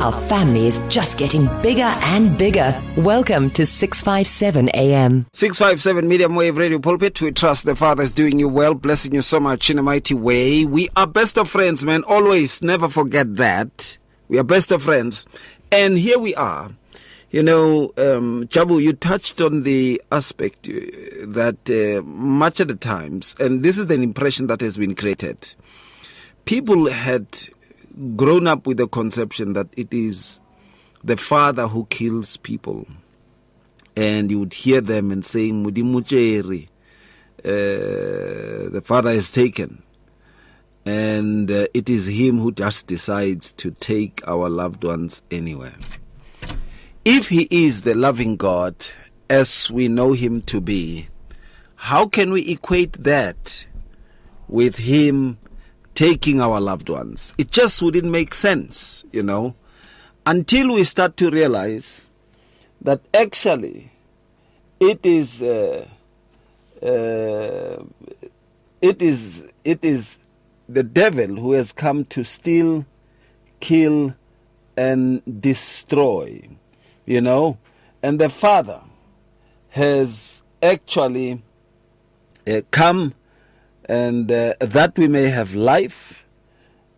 Our 0.00 0.12
family 0.28 0.68
is 0.68 0.78
just 0.86 1.18
getting 1.18 1.48
bigger 1.60 1.82
and 1.82 2.38
bigger. 2.38 2.80
Welcome 2.96 3.50
to 3.50 3.66
657 3.66 4.68
AM. 4.68 5.26
657 5.32 6.06
Medium 6.06 6.36
Wave 6.36 6.56
Radio 6.56 6.78
Pulpit. 6.78 7.20
We 7.20 7.32
trust 7.32 7.64
the 7.64 7.74
Father 7.74 8.04
is 8.04 8.14
doing 8.14 8.38
you 8.38 8.48
well, 8.48 8.74
blessing 8.74 9.12
you 9.12 9.22
so 9.22 9.40
much 9.40 9.70
in 9.70 9.76
a 9.76 9.82
mighty 9.82 10.14
way. 10.14 10.64
We 10.64 10.88
are 10.94 11.08
best 11.08 11.36
of 11.36 11.50
friends, 11.50 11.84
man. 11.84 12.04
Always, 12.04 12.62
never 12.62 12.88
forget 12.88 13.34
that. 13.36 13.98
We 14.28 14.38
are 14.38 14.44
best 14.44 14.70
of 14.70 14.84
friends. 14.84 15.26
And 15.72 15.98
here 15.98 16.20
we 16.20 16.32
are. 16.36 16.70
You 17.32 17.42
know, 17.42 17.86
um, 17.96 18.46
Jabu, 18.46 18.80
you 18.80 18.92
touched 18.92 19.40
on 19.40 19.64
the 19.64 20.00
aspect 20.12 20.68
uh, 20.68 20.74
that 21.26 21.68
uh, 21.68 22.02
much 22.06 22.60
of 22.60 22.68
the 22.68 22.76
times, 22.76 23.34
and 23.40 23.64
this 23.64 23.76
is 23.76 23.90
an 23.90 24.04
impression 24.04 24.46
that 24.46 24.60
has 24.60 24.76
been 24.76 24.94
created, 24.94 25.56
people 26.44 26.88
had 26.88 27.26
grown 28.16 28.46
up 28.46 28.66
with 28.66 28.78
the 28.78 28.88
conception 28.88 29.52
that 29.54 29.68
it 29.76 29.92
is 29.92 30.40
the 31.02 31.16
father 31.16 31.66
who 31.66 31.86
kills 31.86 32.36
people. 32.36 32.86
And 33.96 34.30
you 34.30 34.40
would 34.40 34.54
hear 34.54 34.80
them 34.80 35.10
and 35.10 35.24
saying, 35.24 35.64
Mudimucheri, 35.64 36.68
uh, 37.44 38.70
the 38.70 38.82
father 38.84 39.10
is 39.10 39.32
taken. 39.32 39.82
And 40.86 41.50
uh, 41.50 41.66
it 41.74 41.90
is 41.90 42.06
him 42.06 42.38
who 42.38 42.52
just 42.52 42.86
decides 42.86 43.52
to 43.54 43.70
take 43.72 44.22
our 44.26 44.48
loved 44.48 44.84
ones 44.84 45.22
anywhere. 45.30 45.74
If 47.04 47.28
he 47.28 47.48
is 47.50 47.82
the 47.82 47.94
loving 47.94 48.36
God, 48.36 48.74
as 49.28 49.70
we 49.70 49.88
know 49.88 50.12
him 50.12 50.42
to 50.42 50.60
be, 50.60 51.08
how 51.74 52.06
can 52.06 52.30
we 52.30 52.48
equate 52.48 53.02
that 53.04 53.66
with 54.48 54.76
him 54.76 55.38
taking 55.98 56.40
our 56.40 56.60
loved 56.60 56.88
ones? 56.88 57.34
It 57.38 57.50
just 57.50 57.82
wouldn't 57.82 58.04
make 58.04 58.32
sense, 58.32 59.04
you 59.10 59.20
know, 59.20 59.56
until 60.24 60.74
we 60.74 60.84
start 60.84 61.16
to 61.16 61.28
realize 61.28 62.06
that 62.80 63.00
actually 63.12 63.90
it 64.78 65.04
is 65.04 65.42
uh, 65.42 65.88
uh, 66.80 67.82
it 68.80 69.02
is 69.02 69.44
it 69.64 69.84
is 69.84 70.18
the 70.68 70.84
devil 70.84 71.34
who 71.34 71.54
has 71.54 71.72
come 71.72 72.04
to 72.04 72.22
steal, 72.22 72.86
kill, 73.58 74.14
and 74.76 75.20
destroy, 75.40 76.48
you 77.06 77.20
know, 77.20 77.58
and 78.04 78.20
the 78.20 78.28
father 78.28 78.80
has 79.70 80.42
actually 80.62 81.42
uh, 82.46 82.60
come 82.70 83.14
and 83.88 84.30
uh, 84.30 84.54
that 84.60 84.96
we 84.98 85.08
may 85.08 85.30
have 85.30 85.54
life 85.54 86.24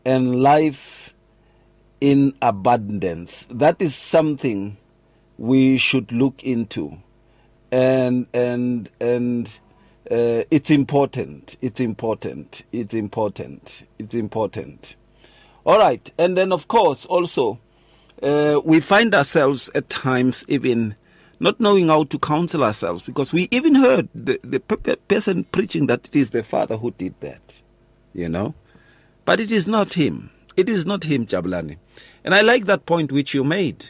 and 0.05 0.43
life 0.43 1.15
in 2.01 2.35
abundance. 2.43 3.47
That 3.51 3.81
is 3.81 3.95
something 3.95 4.77
we 5.39 5.79
should 5.79 6.13
look 6.13 6.43
into, 6.43 6.99
and 7.71 8.27
and 8.35 8.91
and 9.01 9.47
uh, 10.11 10.43
it's 10.51 10.71
important. 10.71 11.57
It's 11.61 11.81
important. 11.81 12.63
It's 12.73 12.95
important. 12.95 13.85
It's 13.99 14.15
important. 14.15 14.97
All 15.65 15.79
right, 15.79 16.11
and 16.19 16.37
then 16.37 16.53
of 16.53 16.69
course 16.69 17.07
also 17.07 17.61
uh, 18.23 18.61
we 18.65 18.81
find 18.81 19.15
ourselves 19.15 19.71
at 19.75 19.89
times 19.89 20.45
even 20.49 20.97
not 21.41 21.59
knowing 21.59 21.89
how 21.89 22.05
to 22.05 22.19
counsel 22.19 22.63
ourselves 22.63 23.03
because 23.03 23.33
we 23.33 23.49
even 23.51 23.75
heard 23.75 24.09
the, 24.15 24.39
the 24.45 24.61
person 24.61 25.45
preaching 25.45 25.87
that 25.87 26.07
it 26.07 26.15
is 26.15 26.31
the 26.31 26.43
father 26.43 26.77
who 26.77 26.91
did 26.93 27.15
that, 27.21 27.61
you 28.13 28.29
know. 28.29 28.55
But 29.25 29.41
it 29.41 29.51
is 29.51 29.67
not 29.67 29.95
him. 29.95 30.31
It 30.57 30.69
is 30.69 30.85
not 30.85 31.05
him, 31.05 31.27
Jabulani. 31.27 31.79
And 32.25 32.35
I 32.35 32.43
like 32.43 32.67
that 32.67 32.85
point 32.85 33.11
which 33.11 33.33
you 33.33 33.43
made. 33.43 33.87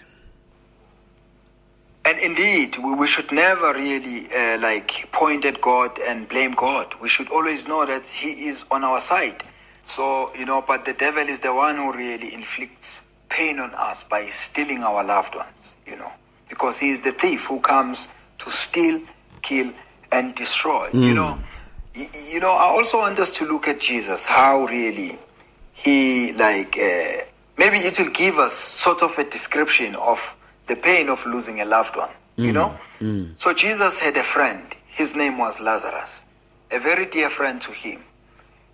And 2.04 2.18
indeed, 2.20 2.78
we, 2.78 3.06
should 3.06 3.30
never 3.32 3.74
really 3.74 4.32
uh, 4.32 4.58
like 4.60 5.10
point 5.12 5.44
at 5.44 5.60
God 5.60 5.98
and 5.98 6.28
blame 6.28 6.52
God. 6.52 6.94
We 7.02 7.08
should 7.08 7.28
always 7.30 7.68
know 7.68 7.84
that 7.84 8.06
He 8.06 8.46
is 8.46 8.64
on 8.70 8.84
our 8.84 9.00
side. 9.00 9.42
So, 9.84 10.34
you 10.34 10.46
know, 10.46 10.62
but 10.66 10.84
the 10.84 10.94
devil 10.94 11.28
is 11.28 11.40
the 11.40 11.52
one 11.52 11.76
who 11.76 11.92
really 11.92 12.32
inflicts 12.32 13.02
pain 13.28 13.58
on 13.58 13.74
us 13.74 14.04
by 14.04 14.28
stealing 14.28 14.82
our 14.82 15.04
loved 15.04 15.34
ones, 15.34 15.74
you 15.86 15.96
know 15.96 16.12
because 16.50 16.78
he 16.78 16.90
is 16.90 17.00
the 17.00 17.12
thief 17.12 17.46
who 17.46 17.60
comes 17.60 18.08
to 18.38 18.50
steal, 18.50 19.00
kill, 19.40 19.72
and 20.12 20.34
destroy. 20.34 20.88
Mm. 20.90 21.02
You 21.02 21.14
know, 21.14 21.38
you 21.94 22.40
know. 22.40 22.50
I 22.50 22.64
also 22.64 22.98
want 22.98 23.18
us 23.18 23.30
to 23.38 23.46
look 23.46 23.68
at 23.68 23.80
Jesus, 23.80 24.26
how 24.26 24.66
really 24.66 25.16
he 25.72 26.32
like 26.32 26.76
uh, 26.76 27.24
maybe 27.56 27.78
it 27.78 27.98
will 27.98 28.10
give 28.10 28.38
us 28.38 28.52
sort 28.52 29.02
of 29.02 29.16
a 29.18 29.24
description 29.24 29.94
of 29.94 30.36
the 30.66 30.76
pain 30.76 31.08
of 31.08 31.24
losing 31.24 31.60
a 31.60 31.64
loved 31.64 31.96
one. 31.96 32.10
Mm. 32.36 32.44
You 32.44 32.52
know, 32.52 32.78
mm. 33.00 33.38
so 33.38 33.54
Jesus 33.54 33.98
had 33.98 34.16
a 34.16 34.22
friend. 34.22 34.62
His 34.88 35.16
name 35.16 35.38
was 35.38 35.60
Lazarus, 35.60 36.26
a 36.70 36.78
very 36.78 37.06
dear 37.06 37.30
friend 37.30 37.60
to 37.62 37.72
him. 37.72 38.02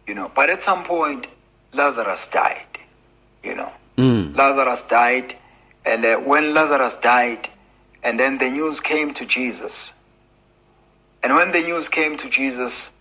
You 0.07 0.15
know, 0.15 0.31
but 0.35 0.51
at 0.51 0.63
some 0.63 0.83
point, 0.85 1.27
Lazarus 1.73 2.29
died. 2.29 2.67
You 3.45 3.55
know, 3.55 3.73
mm. 3.99 4.35
Lazarus 4.35 4.85
died, 4.85 5.37
and 5.85 6.05
uh, 6.05 6.17
when 6.19 6.55
Lazarus 6.55 6.97
died, 6.97 7.49
and 8.07 8.21
then 8.21 8.39
the 8.39 8.49
news 8.49 8.79
came 8.79 9.13
to 9.15 9.27
Jesus. 9.27 9.93
And 11.25 11.35
when 11.35 11.51
the 11.51 11.61
news 11.61 11.89
came 11.89 12.17
to 12.19 12.31
Jesus, 12.31 12.93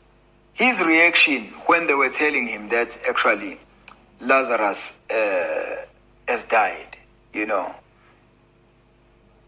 his 0.54 0.82
reaction 0.82 1.44
when 1.68 1.86
they 1.86 1.94
were 1.94 2.10
telling 2.10 2.48
him 2.48 2.70
that 2.70 3.00
actually 3.08 3.60
Lazarus 4.20 4.94
uh, 5.12 5.86
has 6.28 6.46
died, 6.46 6.98
you 7.34 7.46
know, 7.46 7.76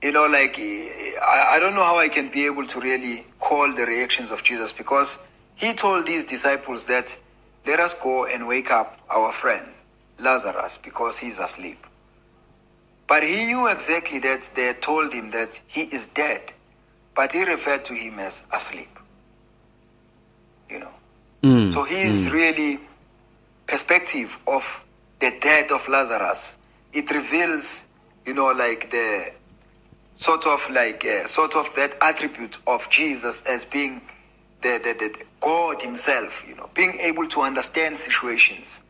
you 0.03 0.11
know, 0.11 0.27
like 0.27 0.59
I, 0.59 1.53
I 1.53 1.59
don't 1.59 1.73
know 1.73 1.83
how 1.83 1.97
I 1.97 2.07
can 2.07 2.29
be 2.29 2.45
able 2.45 2.67
to 2.67 2.79
really 2.79 3.25
call 3.39 3.73
the 3.73 3.87
reactions 3.87 4.29
of 4.29 4.43
Jesus 4.43 4.71
because 4.71 5.17
he 5.55 5.73
told 5.73 6.05
these 6.05 6.23
disciples 6.23 6.85
that 6.85 7.17
let 7.65 7.79
us 7.79 7.95
go 7.95 8.25
and 8.25 8.47
wake 8.47 8.69
up 8.69 8.99
our 9.09 9.31
friend 9.31 9.65
Lazarus 10.19 10.77
because 10.83 11.17
he's 11.17 11.39
asleep. 11.39 11.83
But 13.07 13.23
he 13.23 13.45
knew 13.45 13.67
exactly 13.67 14.19
that 14.19 14.49
they 14.53 14.65
had 14.65 14.81
told 14.81 15.13
him 15.13 15.31
that 15.31 15.59
he 15.67 15.83
is 15.83 16.07
dead, 16.07 16.51
but 17.15 17.31
he 17.31 17.43
referred 17.45 17.85
to 17.85 17.93
him 17.93 18.19
as 18.19 18.43
asleep. 18.51 18.89
You 20.69 20.79
know. 20.79 20.91
Mm, 21.43 21.73
so 21.73 21.83
his 21.83 22.27
mm. 22.27 22.33
really 22.33 22.79
perspective 23.65 24.37
of 24.45 24.83
the 25.19 25.31
death 25.39 25.71
of 25.71 25.87
Lazarus, 25.87 26.57
it 26.91 27.09
reveals, 27.11 27.85
you 28.25 28.33
know, 28.33 28.51
like 28.51 28.91
the 28.91 29.31
sort 30.15 30.45
of 30.45 30.67
like 30.69 31.05
uh, 31.05 31.25
sort 31.27 31.55
of 31.55 31.73
that 31.75 31.95
attribute 32.01 32.57
of 32.67 32.89
Jesus 32.89 33.43
as 33.43 33.63
being 33.63 34.01
the, 34.61 34.79
the, 34.83 34.93
the 34.93 35.25
God 35.39 35.81
Himself, 35.81 36.45
you 36.47 36.55
know, 36.55 36.69
being 36.73 36.99
able 36.99 37.27
to 37.29 37.41
understand 37.41 37.97
situations 37.97 38.81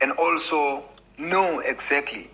and 0.00 0.12
also 0.12 0.82
know 1.18 1.60
exactly 1.60 2.28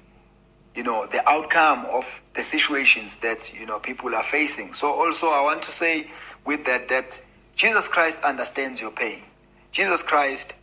you 0.75 0.83
know, 0.83 1.07
the 1.07 1.29
outcome 1.29 1.87
of 1.87 2.21
the 2.35 2.43
situations 2.43 3.19
that, 3.19 3.53
you 3.53 3.67
know, 3.67 3.79
people 3.79 4.15
are 4.15 4.23
facing. 4.23 4.73
So 4.73 4.93
also 4.93 5.29
I 5.29 5.43
want 5.43 5.63
to 5.63 5.73
say 5.73 6.11
with 6.45 6.65
that 6.67 6.89
that 6.89 7.21
Jesus 7.57 7.89
Christ 7.89 8.23
understands 8.23 8.81
your 8.81 8.93
pain. 8.93 9.21
Jesus 9.73 10.03
Christ 10.03 10.55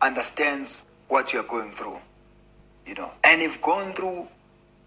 understands 0.00 0.82
what 1.08 1.32
you're 1.32 1.42
going 1.42 1.72
through. 1.72 1.98
You 2.86 2.94
know, 2.94 3.10
and 3.24 3.42
you've 3.42 3.60
gone 3.60 3.92
through 3.92 4.28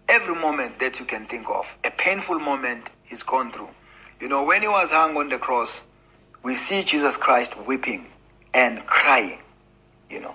every 0.08 0.34
moment 0.34 0.78
that 0.80 0.98
you 0.98 1.06
can 1.06 1.26
think 1.26 1.48
of. 1.48 1.78
A 1.84 1.90
painful 1.90 2.38
moment 2.38 2.90
he's 3.04 3.22
gone 3.22 3.52
through. 3.52 3.68
You 4.20 4.28
know, 4.28 4.44
when 4.44 4.62
he 4.62 4.68
was 4.68 4.90
hung 4.90 5.16
on 5.16 5.28
the 5.28 5.38
cross, 5.38 5.82
we 6.42 6.54
see 6.54 6.82
Jesus 6.82 7.16
Christ 7.16 7.56
weeping 7.66 8.06
and 8.54 8.84
crying. 8.86 9.38
You 10.10 10.20
know, 10.20 10.34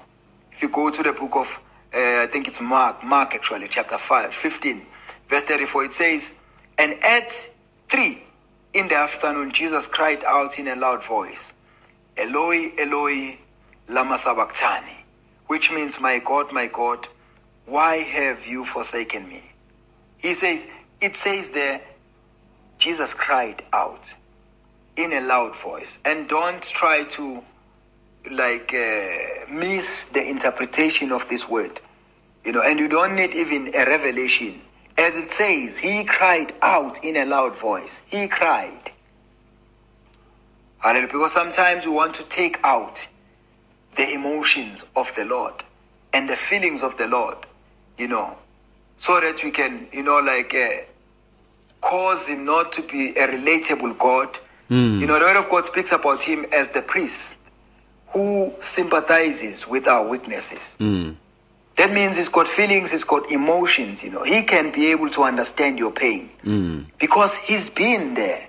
if 0.52 0.62
you 0.62 0.70
go 0.70 0.90
to 0.90 1.04
the 1.04 1.14
book 1.14 1.36
of 1.36 1.60
uh, 1.94 2.24
I 2.24 2.28
think 2.28 2.48
it's 2.48 2.60
Mark, 2.60 3.04
Mark 3.04 3.34
actually, 3.34 3.68
chapter 3.68 3.98
5, 3.98 4.34
15, 4.34 4.82
verse 5.28 5.44
34, 5.44 5.86
it 5.86 5.94
says, 5.94 6.34
And 6.78 7.02
at 7.04 7.32
3 7.90 8.24
in 8.74 8.88
the 8.88 8.96
afternoon, 8.96 9.52
Jesus 9.52 9.88
cried 9.88 10.24
out 10.24 10.60
in 10.60 10.68
a 10.68 10.76
loud 10.76 11.04
voice, 11.04 11.54
Eloi, 12.18 12.72
Eloi, 12.78 13.38
lama 13.88 14.18
sabachthani, 14.18 15.06
which 15.48 15.72
means, 15.72 16.00
My 16.00 16.20
God, 16.20 16.52
my 16.52 16.68
God, 16.68 17.08
why 17.66 17.98
have 17.98 18.48
you 18.48 18.64
forsaken 18.64 19.28
me? 19.28 19.44
He 20.18 20.34
says, 20.34 20.68
it 21.02 21.16
says 21.16 21.52
there, 21.52 21.82
Jesus 22.80 23.14
cried 23.14 23.64
out 23.74 24.14
in 24.96 25.14
a 25.14 25.22
loud 25.22 25.56
voice. 25.56 26.00
And 26.06 26.28
don't 26.28 26.62
try 26.62 27.04
to 27.04 27.44
like 28.32 28.74
uh, 28.74 29.52
miss 29.52 30.06
the 30.06 30.28
interpretation 30.28 31.12
of 31.12 31.28
this 31.30 31.48
word. 31.48 31.80
You 32.44 32.54
know, 32.54 32.62
and 32.62 32.80
you 32.80 32.88
don't 32.88 33.16
need 33.16 33.34
even 33.34 33.74
a 33.76 33.86
revelation. 33.86 34.62
As 34.98 35.16
it 35.16 35.32
says, 35.32 35.78
he 35.78 36.04
cried 36.04 36.54
out 36.62 37.04
in 37.04 37.18
a 37.18 37.26
loud 37.26 37.56
voice. 37.56 38.02
He 38.08 38.28
cried. 38.28 38.92
Hallelujah. 40.80 41.08
Because 41.08 41.34
sometimes 41.34 41.86
we 41.86 41.92
want 41.92 42.14
to 42.16 42.24
take 42.24 42.60
out 42.64 43.06
the 43.96 44.12
emotions 44.14 44.86
of 44.96 45.14
the 45.16 45.26
Lord 45.26 45.54
and 46.14 46.30
the 46.30 46.36
feelings 46.36 46.84
of 46.84 46.98
the 46.98 47.08
Lord, 47.08 47.38
you 47.98 48.08
know, 48.08 48.38
so 48.98 49.20
that 49.20 49.44
we 49.44 49.52
can, 49.52 49.88
you 49.92 50.04
know, 50.04 50.18
like 50.20 50.54
uh, 50.54 50.70
cause 51.82 52.28
him 52.28 52.46
not 52.46 52.72
to 52.74 52.82
be 52.82 53.10
a 53.10 53.28
relatable 53.28 53.98
God. 53.98 54.38
Mm. 54.70 55.00
You 55.00 55.08
know, 55.08 55.20
the 55.20 55.26
Word 55.26 55.38
of 55.38 55.50
God 55.50 55.66
speaks 55.66 55.92
about 55.92 56.22
him 56.22 56.46
as 56.52 56.70
the 56.70 56.82
priest 56.82 57.37
who 58.18 58.52
sympathizes 58.62 59.68
with 59.68 59.88
our 59.88 60.08
weaknesses. 60.08 60.76
Mm. 60.80 61.16
That 61.76 61.94
means 61.94 62.18
he's 62.18 62.30
got 62.30 62.48
feelings, 62.48 62.90
he's 62.90 63.04
got 63.04 63.32
emotions, 63.32 64.04
you 64.04 64.10
know. 64.10 64.24
He 64.24 64.42
can 64.42 64.72
be 64.72 64.88
able 64.88 65.12
to 65.12 65.22
understand 65.22 65.78
your 65.78 65.92
pain 65.92 66.32
mm. 66.44 66.86
because 66.98 67.38
he's 67.38 67.70
been 67.70 68.16
there. 68.16 68.48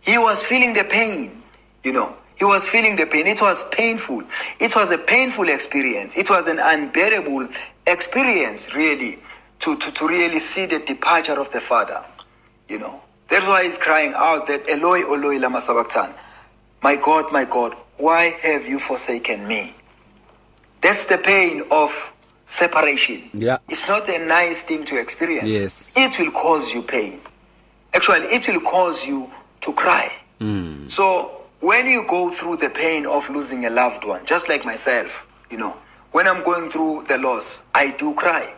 He 0.00 0.18
was 0.18 0.42
feeling 0.42 0.72
the 0.74 0.82
pain, 0.82 1.40
you 1.84 1.92
know. 1.92 2.16
He 2.34 2.44
was 2.44 2.66
feeling 2.66 2.96
the 2.96 3.06
pain. 3.06 3.28
It 3.28 3.40
was 3.40 3.62
painful. 3.70 4.24
It 4.58 4.74
was 4.74 4.90
a 4.90 4.98
painful 4.98 5.48
experience. 5.48 6.16
It 6.16 6.28
was 6.28 6.48
an 6.48 6.58
unbearable 6.58 7.48
experience, 7.86 8.74
really, 8.74 9.20
to, 9.60 9.76
to, 9.76 9.92
to 9.92 10.08
really 10.08 10.40
see 10.40 10.66
the 10.66 10.80
departure 10.80 11.38
of 11.38 11.52
the 11.52 11.60
Father, 11.60 12.04
you 12.68 12.78
know. 12.80 13.00
That's 13.28 13.46
why 13.46 13.64
he's 13.64 13.78
crying 13.78 14.14
out 14.16 14.48
that 14.48 14.68
Eloi, 14.68 15.02
Eloi, 15.02 15.38
lama 15.38 15.60
sabachthani. 15.60 16.14
My 16.82 16.96
God, 16.96 17.32
my 17.32 17.44
God, 17.44 17.74
why 17.96 18.36
have 18.42 18.66
you 18.66 18.78
forsaken 18.78 19.46
me? 19.46 19.74
That's 20.80 21.06
the 21.06 21.18
pain 21.18 21.64
of 21.70 21.90
separation. 22.46 23.30
Yeah. 23.34 23.58
It's 23.68 23.88
not 23.88 24.08
a 24.08 24.18
nice 24.18 24.62
thing 24.62 24.84
to 24.86 24.98
experience. 24.98 25.48
Yes. 25.48 25.92
It 25.96 26.18
will 26.18 26.30
cause 26.30 26.72
you 26.72 26.82
pain. 26.82 27.20
Actually, 27.94 28.26
it 28.26 28.46
will 28.48 28.60
cause 28.60 29.04
you 29.04 29.30
to 29.62 29.72
cry. 29.72 30.12
Mm. 30.40 30.88
So, 30.88 31.42
when 31.60 31.86
you 31.86 32.06
go 32.06 32.30
through 32.30 32.58
the 32.58 32.70
pain 32.70 33.06
of 33.06 33.28
losing 33.28 33.66
a 33.66 33.70
loved 33.70 34.04
one, 34.04 34.24
just 34.24 34.48
like 34.48 34.64
myself, 34.64 35.26
you 35.50 35.58
know, 35.58 35.74
when 36.12 36.28
I'm 36.28 36.44
going 36.44 36.70
through 36.70 37.06
the 37.08 37.18
loss, 37.18 37.62
I 37.74 37.90
do 37.90 38.14
cry. 38.14 38.54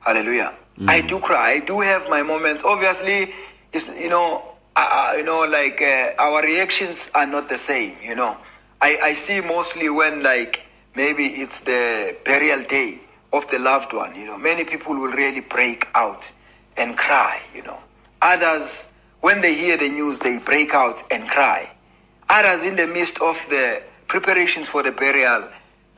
Hallelujah. 0.00 0.54
Mm. 0.78 0.88
I 0.88 1.00
do 1.00 1.18
cry. 1.18 1.52
I 1.54 1.60
do 1.60 1.80
have 1.80 2.08
my 2.08 2.22
moments. 2.22 2.62
Obviously, 2.62 3.34
it's, 3.72 3.88
you 3.88 4.08
know, 4.08 4.55
uh, 4.76 5.14
you 5.16 5.24
know, 5.24 5.40
like 5.44 5.80
uh, 5.80 6.12
our 6.18 6.42
reactions 6.42 7.10
are 7.14 7.26
not 7.26 7.48
the 7.48 7.58
same. 7.58 7.96
You 8.02 8.14
know, 8.14 8.36
I, 8.80 8.98
I 9.02 9.12
see 9.14 9.40
mostly 9.40 9.88
when 9.88 10.22
like 10.22 10.62
maybe 10.94 11.26
it's 11.26 11.60
the 11.62 12.16
burial 12.24 12.62
day 12.64 13.00
of 13.32 13.48
the 13.50 13.58
loved 13.58 13.92
one. 13.92 14.14
You 14.14 14.26
know, 14.26 14.38
many 14.38 14.64
people 14.64 14.94
will 14.94 15.12
really 15.12 15.40
break 15.40 15.88
out 15.94 16.30
and 16.76 16.96
cry. 16.96 17.40
You 17.54 17.62
know, 17.62 17.78
others 18.20 18.88
when 19.20 19.40
they 19.40 19.54
hear 19.54 19.76
the 19.76 19.88
news 19.88 20.18
they 20.18 20.38
break 20.38 20.74
out 20.74 21.02
and 21.10 21.26
cry. 21.26 21.70
Others 22.28 22.62
in 22.64 22.76
the 22.76 22.86
midst 22.86 23.20
of 23.20 23.36
the 23.48 23.82
preparations 24.08 24.68
for 24.68 24.82
the 24.82 24.92
burial 24.92 25.48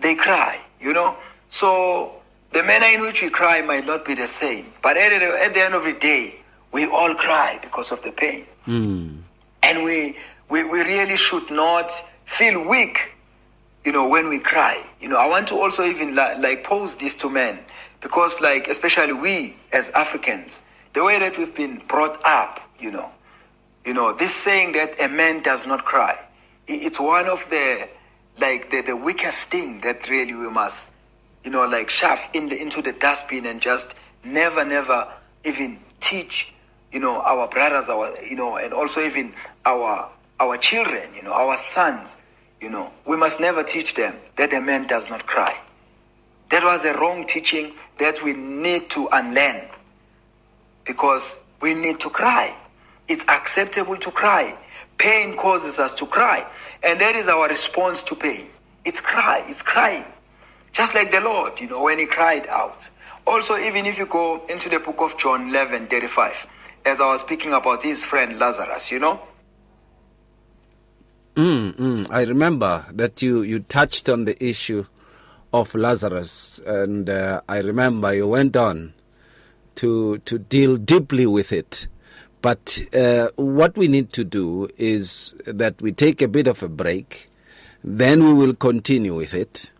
they 0.01 0.15
cry. 0.15 0.61
You 0.81 0.93
know, 0.93 1.17
so 1.51 2.13
the 2.53 2.63
manner 2.63 2.87
in 2.87 3.01
which 3.01 3.23
we 3.23 3.31
cry 3.31 3.61
might 3.61 3.87
not 3.87 4.05
be 4.05 4.15
the 4.15 4.29
same, 4.29 4.67
but 4.83 4.97
at 4.97 5.13
at 5.13 5.53
the 5.55 5.61
end 5.61 5.75
of 5.75 5.85
the 5.85 5.95
day, 5.95 6.37
we 6.71 6.87
all 6.87 7.15
cry 7.15 7.59
because 7.61 7.91
of 7.91 8.03
the 8.03 8.13
pain. 8.13 8.45
Mm. 8.69 9.23
And 9.63 9.83
we, 9.83 10.17
we, 10.51 10.63
we 10.63 10.83
really 10.83 11.17
should 11.17 11.51
not 11.51 11.91
feel 12.27 12.63
weak, 12.69 13.17
you 13.85 13.93
know, 13.93 14.07
when 14.07 14.29
we 14.29 14.39
cry. 14.39 14.85
You 15.01 15.09
know, 15.09 15.17
I 15.17 15.27
want 15.27 15.49
to 15.49 15.55
also 15.55 15.85
even 15.85 16.15
like, 16.15 16.63
pose 16.65 16.97
this 16.99 17.17
to 17.17 17.31
men 17.31 17.59
because 18.01 18.41
like, 18.43 18.69
especially 18.69 19.15
we 19.15 19.57
as 19.73 19.89
Africans, 19.91 20.63
the 20.93 21.03
way 21.03 21.19
that 21.19 21.39
we've 21.39 21.55
been 21.55 21.81
brought 21.89 22.21
up, 22.25 22.61
you 22.79 22.91
know, 22.91 23.11
you 23.87 23.95
know, 23.95 24.13
this 24.15 24.35
saying 24.35 24.73
that 24.73 25.01
a 25.01 25.09
man 25.09 25.43
does 25.43 25.67
not 25.67 25.87
cry, 25.87 26.19
it's 26.67 27.01
one 27.01 27.27
of 27.27 27.49
the, 27.49 27.89
like 28.39 28.71
the, 28.71 28.83
the 28.83 28.97
weakest 28.97 29.51
thing 29.51 29.81
that 29.81 30.11
really 30.11 30.35
we 30.35 30.51
must, 30.51 30.91
you 31.43 31.51
know, 31.51 31.67
like 31.67 31.89
shove 31.89 32.21
in 32.35 32.51
the, 32.51 32.61
into 32.61 32.83
the 32.83 32.93
dustbin 32.93 33.47
and 33.47 33.63
just 33.63 33.95
never, 34.25 34.63
never 34.63 35.11
even 35.45 35.79
teach 36.01 36.53
you 36.93 37.01
know, 37.01 37.21
our 37.21 37.49
brothers, 37.49 37.89
our, 37.89 38.15
you 38.23 38.37
know, 38.37 38.57
and 38.57 38.73
also 38.73 39.01
even 39.05 39.33
our, 39.65 40.09
our 40.41 40.57
children, 40.57 41.03
you 41.15 41.23
know, 41.23 41.33
our 41.33 41.57
sons, 41.57 42.17
you 42.61 42.69
know, 42.69 42.91
we 43.07 43.17
must 43.17 43.41
never 43.41 43.63
teach 43.63 43.95
them 43.95 44.15
that 44.37 44.53
a 44.53 44.61
man 44.61 44.87
does 44.87 45.11
not 45.11 45.27
cry. 45.27 45.59
That 46.51 46.65
was 46.65 46.85
a 46.85 46.95
wrong 46.95 47.27
teaching 47.27 47.75
that 47.99 48.23
we 48.23 48.33
need 48.33 48.89
to 48.91 49.09
unlearn 49.13 49.63
because 50.85 51.39
we 51.61 51.75
need 51.75 52.01
to 52.01 52.11
cry. 52.11 52.57
It's 53.07 53.25
acceptable 53.29 53.97
to 53.99 54.11
cry. 54.11 54.57
Pain 54.97 55.37
causes 55.37 55.79
us 55.79 55.95
to 55.97 56.07
cry. 56.07 56.47
And 56.83 57.01
that 57.01 57.15
is 57.15 57.29
our 57.29 57.49
response 57.49 58.03
to 58.05 58.15
pain. 58.15 58.47
It's 58.85 59.01
cry, 59.01 59.45
it's 59.47 59.63
crying. 59.63 60.05
Just 60.73 60.95
like 60.95 61.11
the 61.11 61.21
Lord, 61.21 61.61
you 61.61 61.69
know, 61.69 61.83
when 61.83 61.99
he 61.99 62.07
cried 62.07 62.47
out. 62.47 62.89
Also, 63.27 63.59
even 63.59 63.85
if 63.85 63.99
you 63.99 64.07
go 64.07 64.45
into 64.49 64.69
the 64.69 64.79
book 64.79 64.97
of 65.01 65.19
John 65.19 65.51
11, 65.51 65.89
35, 65.89 66.47
as 66.89 67.01
I 67.01 67.13
was 67.13 67.21
speaking 67.21 67.53
about 67.53 67.83
his 67.83 68.05
friend 68.05 68.39
Lazarus, 68.39 68.91
you 68.91 68.99
know? 68.99 69.21
Mm, 71.37 71.77
mm. 71.77 72.11
I 72.11 72.25
remember 72.25 72.87
that 72.93 73.21
you, 73.21 73.43
you 73.43 73.61
touched 73.61 74.09
on 74.09 74.25
the 74.25 74.43
issue 74.45 74.87
of 75.53 75.75
Lazarus, 75.75 76.61
and 76.67 77.09
uh, 77.09 77.43
I 77.49 77.59
remember 77.59 78.15
you 78.15 78.27
went 78.27 78.57
on 78.57 78.95
to 79.77 80.19
to 80.19 80.39
deal 80.39 80.77
deeply 80.77 81.27
with 81.27 81.53
it. 81.53 81.87
But 82.43 82.81
uh, 82.95 83.29
what 83.37 83.77
we 83.77 83.89
need 83.89 84.13
to 84.15 84.25
do 84.25 84.69
is 84.77 85.35
that 85.47 85.81
we 85.81 85.93
take 85.93 86.23
a 86.23 86.29
bit 86.29 86.47
of 86.47 86.63
a 86.63 86.69
break, 86.69 87.31
then 87.85 88.25
we 88.25 88.33
will 88.33 88.55
continue 88.55 89.15
with 89.15 89.35
it, 89.35 89.71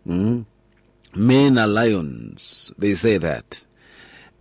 Mm? 0.06 0.46
Men 1.16 1.58
are 1.58 1.68
lions. 1.68 2.74
They 2.78 2.94
say 2.94 3.18
that. 3.20 3.64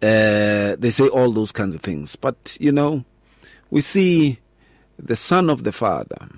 Uh, 0.03 0.77
they 0.79 0.91
say 0.91 1.09
all 1.09 1.31
those 1.31 1.53
kinds 1.53 1.75
of 1.75 1.83
things. 1.83 2.17
But, 2.17 2.57
you 2.61 2.73
know, 2.73 3.05
we 3.71 3.81
see 3.81 4.39
the 4.99 5.17
son 5.17 5.51
of 5.51 5.65
the 5.65 5.73
father, 5.73 6.29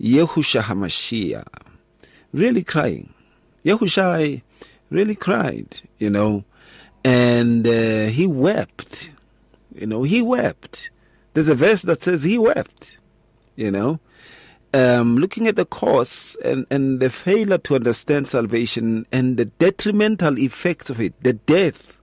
Yehusha 0.00 0.62
HaMashiach, 0.62 1.46
really 2.32 2.64
crying. 2.64 3.12
Yehusha 3.64 4.42
really 4.90 5.14
cried, 5.14 5.80
you 5.98 6.10
know, 6.10 6.44
and 7.04 7.66
uh, 7.66 8.06
he 8.06 8.26
wept. 8.26 9.08
You 9.74 9.86
know, 9.86 10.02
he 10.02 10.20
wept. 10.20 10.90
There's 11.34 11.48
a 11.48 11.54
verse 11.54 11.82
that 11.82 12.02
says 12.02 12.22
he 12.24 12.36
wept, 12.36 12.98
you 13.56 13.70
know 13.70 14.00
um, 14.74 15.16
looking 15.16 15.46
at 15.46 15.56
the 15.56 15.64
cause 15.64 16.36
and, 16.44 16.66
and 16.70 17.00
the 17.00 17.10
failure 17.10 17.58
to 17.58 17.74
understand 17.74 18.26
salvation 18.26 19.06
and 19.12 19.36
the 19.36 19.44
detrimental 19.44 20.38
effects 20.38 20.88
of 20.90 21.00
it, 21.00 21.14
the 21.22 21.34
death 21.34 21.98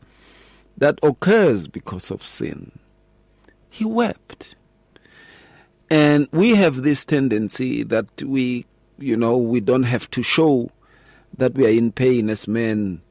that 0.79 0.97
occurs 1.03 1.67
because 1.67 2.09
of 2.09 2.23
sin, 2.23 2.71
he 3.69 3.85
wept. 3.85 4.55
And 5.89 6.27
we 6.31 6.55
have 6.55 6.83
this 6.83 7.05
tendency 7.05 7.83
that 7.83 8.23
we, 8.23 8.65
you 8.97 9.17
know, 9.17 9.37
we 9.37 9.59
don't 9.59 9.83
have 9.83 10.09
to 10.11 10.21
show 10.21 10.71
that 11.37 11.53
we 11.55 11.65
are 11.65 11.71
in 11.71 11.91
pain 11.91 12.29
as 12.29 12.47
men. 12.47 13.01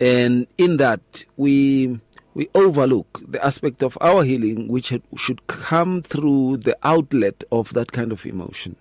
And 0.00 0.46
in 0.58 0.76
that, 0.78 1.24
we 1.36 2.00
we 2.34 2.48
overlook 2.54 3.22
the 3.28 3.44
aspect 3.44 3.82
of 3.82 3.96
our 4.00 4.24
healing 4.24 4.66
which 4.66 4.92
should 5.16 5.46
come 5.46 6.02
through 6.02 6.56
the 6.58 6.76
outlet 6.82 7.44
of 7.52 7.72
that 7.74 7.92
kind 7.92 8.10
of 8.10 8.26
emotion. 8.26 8.74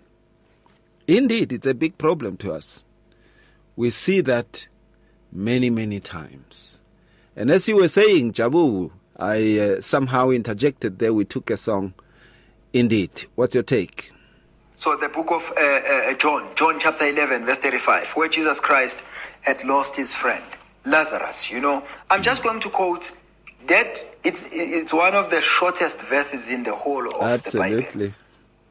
Indeed, 1.08 1.54
it's 1.54 1.68
a 1.68 1.76
big 1.76 1.98
problem 2.00 2.38
to 2.38 2.52
us. 2.52 2.84
We 3.76 3.92
see 3.92 4.22
that 4.22 4.68
many, 5.34 5.70
many 5.70 6.00
times. 6.00 6.80
And 7.36 7.50
as 7.50 7.68
you 7.68 7.78
were 7.78 7.88
saying, 7.88 8.34
Jabu, 8.34 8.92
I 9.18 9.60
uh, 9.60 9.82
somehow 9.82 10.30
interjected 10.30 11.00
there. 11.00 11.14
We 11.14 11.26
took 11.26 11.50
a 11.50 11.58
song. 11.58 11.94
Indeed. 12.72 13.26
What's 13.36 13.54
your 13.54 13.64
take? 13.64 14.12
So, 14.76 14.98
the 14.98 15.10
book 15.10 15.32
of 15.32 15.54
uh, 15.56 15.62
uh, 15.62 16.14
John, 16.16 16.50
John 16.56 16.80
chapter 16.80 17.08
11, 17.08 17.46
verse 17.46 17.60
35, 17.60 18.10
where 18.12 18.28
Jesus 18.28 18.60
Christ 18.60 19.04
had 19.42 19.64
lost 19.64 19.96
his 19.96 20.14
friend, 20.16 20.44
Lazarus. 20.86 21.52
You 21.52 21.60
know, 21.60 21.84
I'm 22.10 22.24
just 22.24 22.44
going 22.44 22.60
to 22.62 22.70
quote 22.70 23.12
that 23.68 24.04
it's 24.24 24.48
it's 24.52 24.92
one 24.92 25.14
of 25.14 25.30
the 25.30 25.42
shortest 25.42 26.00
verses 26.00 26.50
in 26.50 26.64
the 26.64 26.74
whole 26.76 27.08
of 27.08 27.22
Absolutely. 27.22 27.84
the 27.84 28.08
Bible. 28.10 28.16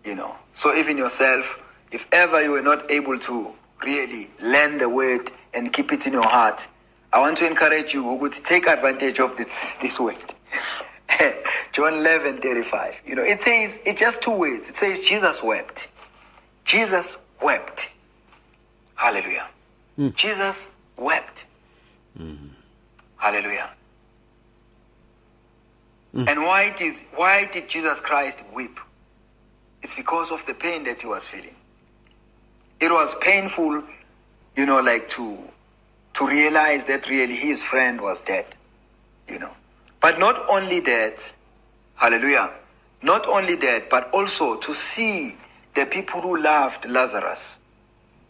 You 0.05 0.14
know, 0.16 0.35
so 0.53 0.75
even 0.75 0.98
yourself, 0.98 1.59
if 1.92 2.09
ever 2.11 2.42
you 2.42 2.51
were 2.51 2.62
not 2.62 2.90
able 2.90 3.18
to 3.20 3.53
really 3.85 4.29
learn 4.40 4.79
the 4.79 4.88
word 4.88 5.31
and 5.54 5.72
keep 5.72 5.92
it 5.92 6.06
in 6.06 6.12
your 6.12 6.28
heart, 6.28 6.66
I 7.12 7.20
want 7.20 7.36
to 7.38 7.46
encourage 7.46 7.92
you 7.94 8.28
to 8.30 8.42
take 8.42 8.66
advantage 8.66 9.20
of 9.20 9.36
this 9.36 9.74
this 9.76 10.00
word. 10.00 10.16
John 11.72 11.94
11, 11.94 12.40
35. 12.40 13.02
You 13.06 13.14
know, 13.14 13.22
it 13.22 13.40
says, 13.40 13.80
it's 13.86 14.00
just 14.00 14.22
two 14.22 14.30
words. 14.36 14.68
It 14.68 14.76
says, 14.76 15.00
Jesus 15.00 15.42
wept. 15.42 15.88
Jesus 16.64 17.16
wept. 17.42 17.90
Hallelujah. 18.94 19.48
Mm. 19.98 20.14
Jesus 20.14 20.70
wept. 20.96 21.44
Mm-hmm. 22.18 22.48
Hallelujah. 23.16 23.70
Mm. 26.14 26.28
And 26.28 26.42
why 26.42 26.70
did, 26.70 26.96
why 27.14 27.46
did 27.46 27.68
Jesus 27.68 28.00
Christ 28.00 28.40
weep? 28.54 28.78
It's 29.82 29.94
because 29.94 30.30
of 30.30 30.44
the 30.46 30.54
pain 30.54 30.84
that 30.84 31.00
he 31.00 31.06
was 31.06 31.26
feeling. 31.26 31.56
It 32.80 32.90
was 32.90 33.14
painful, 33.20 33.82
you 34.56 34.66
know, 34.66 34.80
like 34.80 35.08
to, 35.08 35.38
to 36.14 36.26
realize 36.26 36.84
that 36.86 37.08
really 37.08 37.36
his 37.36 37.62
friend 37.62 38.00
was 38.00 38.20
dead, 38.20 38.46
you 39.28 39.38
know. 39.38 39.50
But 40.00 40.18
not 40.18 40.48
only 40.48 40.80
that, 40.80 41.34
hallelujah, 41.94 42.50
not 43.02 43.26
only 43.26 43.56
that, 43.56 43.88
but 43.88 44.10
also 44.12 44.56
to 44.56 44.74
see 44.74 45.36
the 45.74 45.86
people 45.86 46.20
who 46.20 46.40
loved 46.40 46.88
Lazarus, 46.88 47.58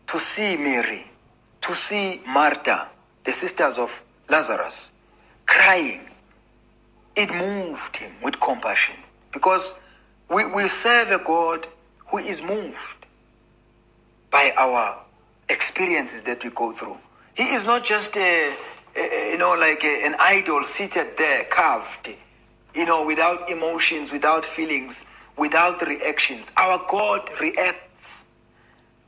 to 0.09 0.19
see 0.19 0.57
Mary, 0.57 1.07
to 1.63 1.75
see 1.75 2.21
Martha, 2.27 2.89
the 3.25 3.33
sisters 3.33 3.79
of 3.79 4.03
Lazarus, 4.29 4.91
crying 5.47 6.09
it 7.15 7.31
moved 7.31 7.97
him 7.97 8.13
with 8.23 8.41
compassion 8.41 8.97
because 9.33 9.75
we, 10.31 10.45
we 10.47 10.69
serve 10.69 11.11
a 11.11 11.23
God 11.23 11.67
who 12.11 12.19
is 12.19 12.41
moved 12.43 13.07
by 14.31 14.53
our 14.57 14.99
experiences 15.53 16.23
that 16.25 16.43
we 16.43 16.51
go 16.51 16.73
through. 16.73 16.97
He 17.35 17.45
is 17.55 17.65
not 17.65 17.85
just 17.85 18.17
a, 18.17 18.55
a 18.97 19.31
you 19.31 19.39
know, 19.39 19.55
like 19.55 19.85
a, 19.85 20.07
an 20.07 20.17
idol 20.19 20.65
seated 20.65 21.17
there, 21.17 21.45
carved, 21.45 22.11
you 22.75 22.85
know, 22.85 23.07
without 23.07 23.49
emotions, 23.51 24.11
without 24.11 24.45
feelings, 24.45 25.07
without 25.37 25.81
reactions. 25.87 26.51
Our 26.57 26.85
God 26.91 27.31
reacts. 27.41 28.25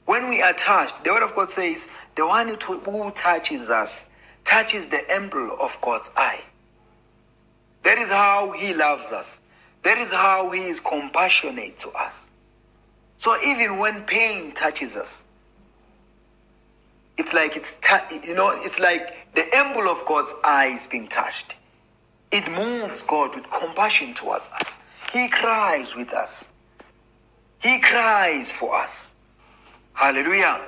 When 0.04 0.28
we 0.28 0.42
are 0.42 0.52
touched, 0.52 1.02
the 1.02 1.10
Word 1.10 1.22
of 1.22 1.34
God 1.34 1.50
says, 1.50 1.88
the 2.14 2.26
one 2.26 2.48
who 2.48 3.10
touches 3.12 3.70
us 3.70 4.08
touches 4.44 4.88
the 4.88 5.10
emblem 5.10 5.52
of 5.58 5.76
God's 5.80 6.10
eye. 6.16 6.44
That 7.82 7.98
is 7.98 8.10
how 8.10 8.52
He 8.52 8.74
loves 8.74 9.12
us. 9.12 9.40
That 9.82 9.98
is 9.98 10.12
how 10.12 10.50
He 10.50 10.60
is 10.60 10.80
compassionate 10.80 11.78
to 11.78 11.90
us. 11.90 12.28
So 13.18 13.40
even 13.42 13.78
when 13.78 14.02
pain 14.04 14.52
touches 14.52 14.96
us, 14.96 15.23
it's 17.16 17.32
like 17.32 17.56
it's 17.56 17.78
you 18.24 18.34
know 18.34 18.50
it's 18.62 18.80
like 18.80 19.16
the 19.34 19.46
emblem 19.54 19.88
of 19.88 20.04
God's 20.06 20.34
eye 20.42 20.66
is 20.66 20.86
being 20.86 21.08
touched. 21.08 21.54
It 22.30 22.50
moves 22.50 23.02
God 23.02 23.34
with 23.34 23.48
compassion 23.50 24.14
towards 24.14 24.48
us. 24.48 24.82
He 25.12 25.28
cries 25.28 25.94
with 25.94 26.12
us. 26.12 26.48
He 27.60 27.78
cries 27.78 28.50
for 28.50 28.74
us. 28.74 29.14
Hallelujah. 29.92 30.60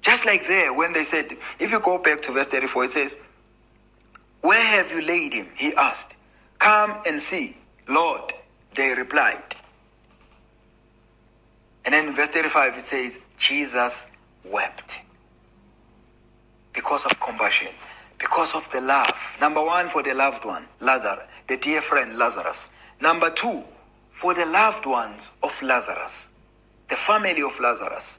Just 0.00 0.24
like 0.24 0.46
there, 0.46 0.72
when 0.72 0.92
they 0.92 1.02
said, 1.02 1.36
if 1.58 1.72
you 1.72 1.80
go 1.80 1.98
back 1.98 2.22
to 2.22 2.32
verse 2.32 2.46
34, 2.46 2.84
it 2.84 2.90
says, 2.90 3.18
Where 4.40 4.62
have 4.62 4.92
you 4.92 5.02
laid 5.02 5.34
him? 5.34 5.48
He 5.56 5.74
asked. 5.74 6.14
Come 6.60 6.96
and 7.04 7.20
see. 7.20 7.56
Lord, 7.88 8.32
they 8.76 8.94
replied. 8.94 9.42
And 11.84 11.92
then 11.92 12.08
in 12.08 12.14
verse 12.14 12.28
35 12.28 12.78
it 12.78 12.84
says, 12.84 13.20
Jesus 13.36 14.06
wept. 14.44 15.00
Because 16.76 17.06
of 17.06 17.18
compassion, 17.18 17.72
because 18.18 18.54
of 18.54 18.70
the 18.70 18.80
love. 18.80 19.36
Number 19.40 19.64
one, 19.64 19.88
for 19.88 20.02
the 20.02 20.14
loved 20.14 20.44
one, 20.44 20.66
Lazarus, 20.80 21.26
the 21.48 21.56
dear 21.56 21.80
friend 21.80 22.16
Lazarus. 22.18 22.68
Number 23.00 23.30
two, 23.30 23.64
for 24.12 24.34
the 24.34 24.44
loved 24.46 24.86
ones 24.86 25.30
of 25.42 25.60
Lazarus, 25.62 26.28
the 26.88 26.96
family 26.96 27.42
of 27.42 27.58
Lazarus, 27.58 28.18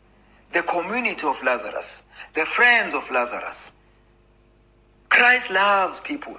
the 0.54 0.64
community 0.64 1.26
of 1.26 1.42
Lazarus, 1.44 2.02
the 2.34 2.46
friends 2.46 2.94
of 2.94 3.10
Lazarus. 3.12 3.72
Christ 5.10 5.52
loves 5.52 6.02
people. 6.02 6.38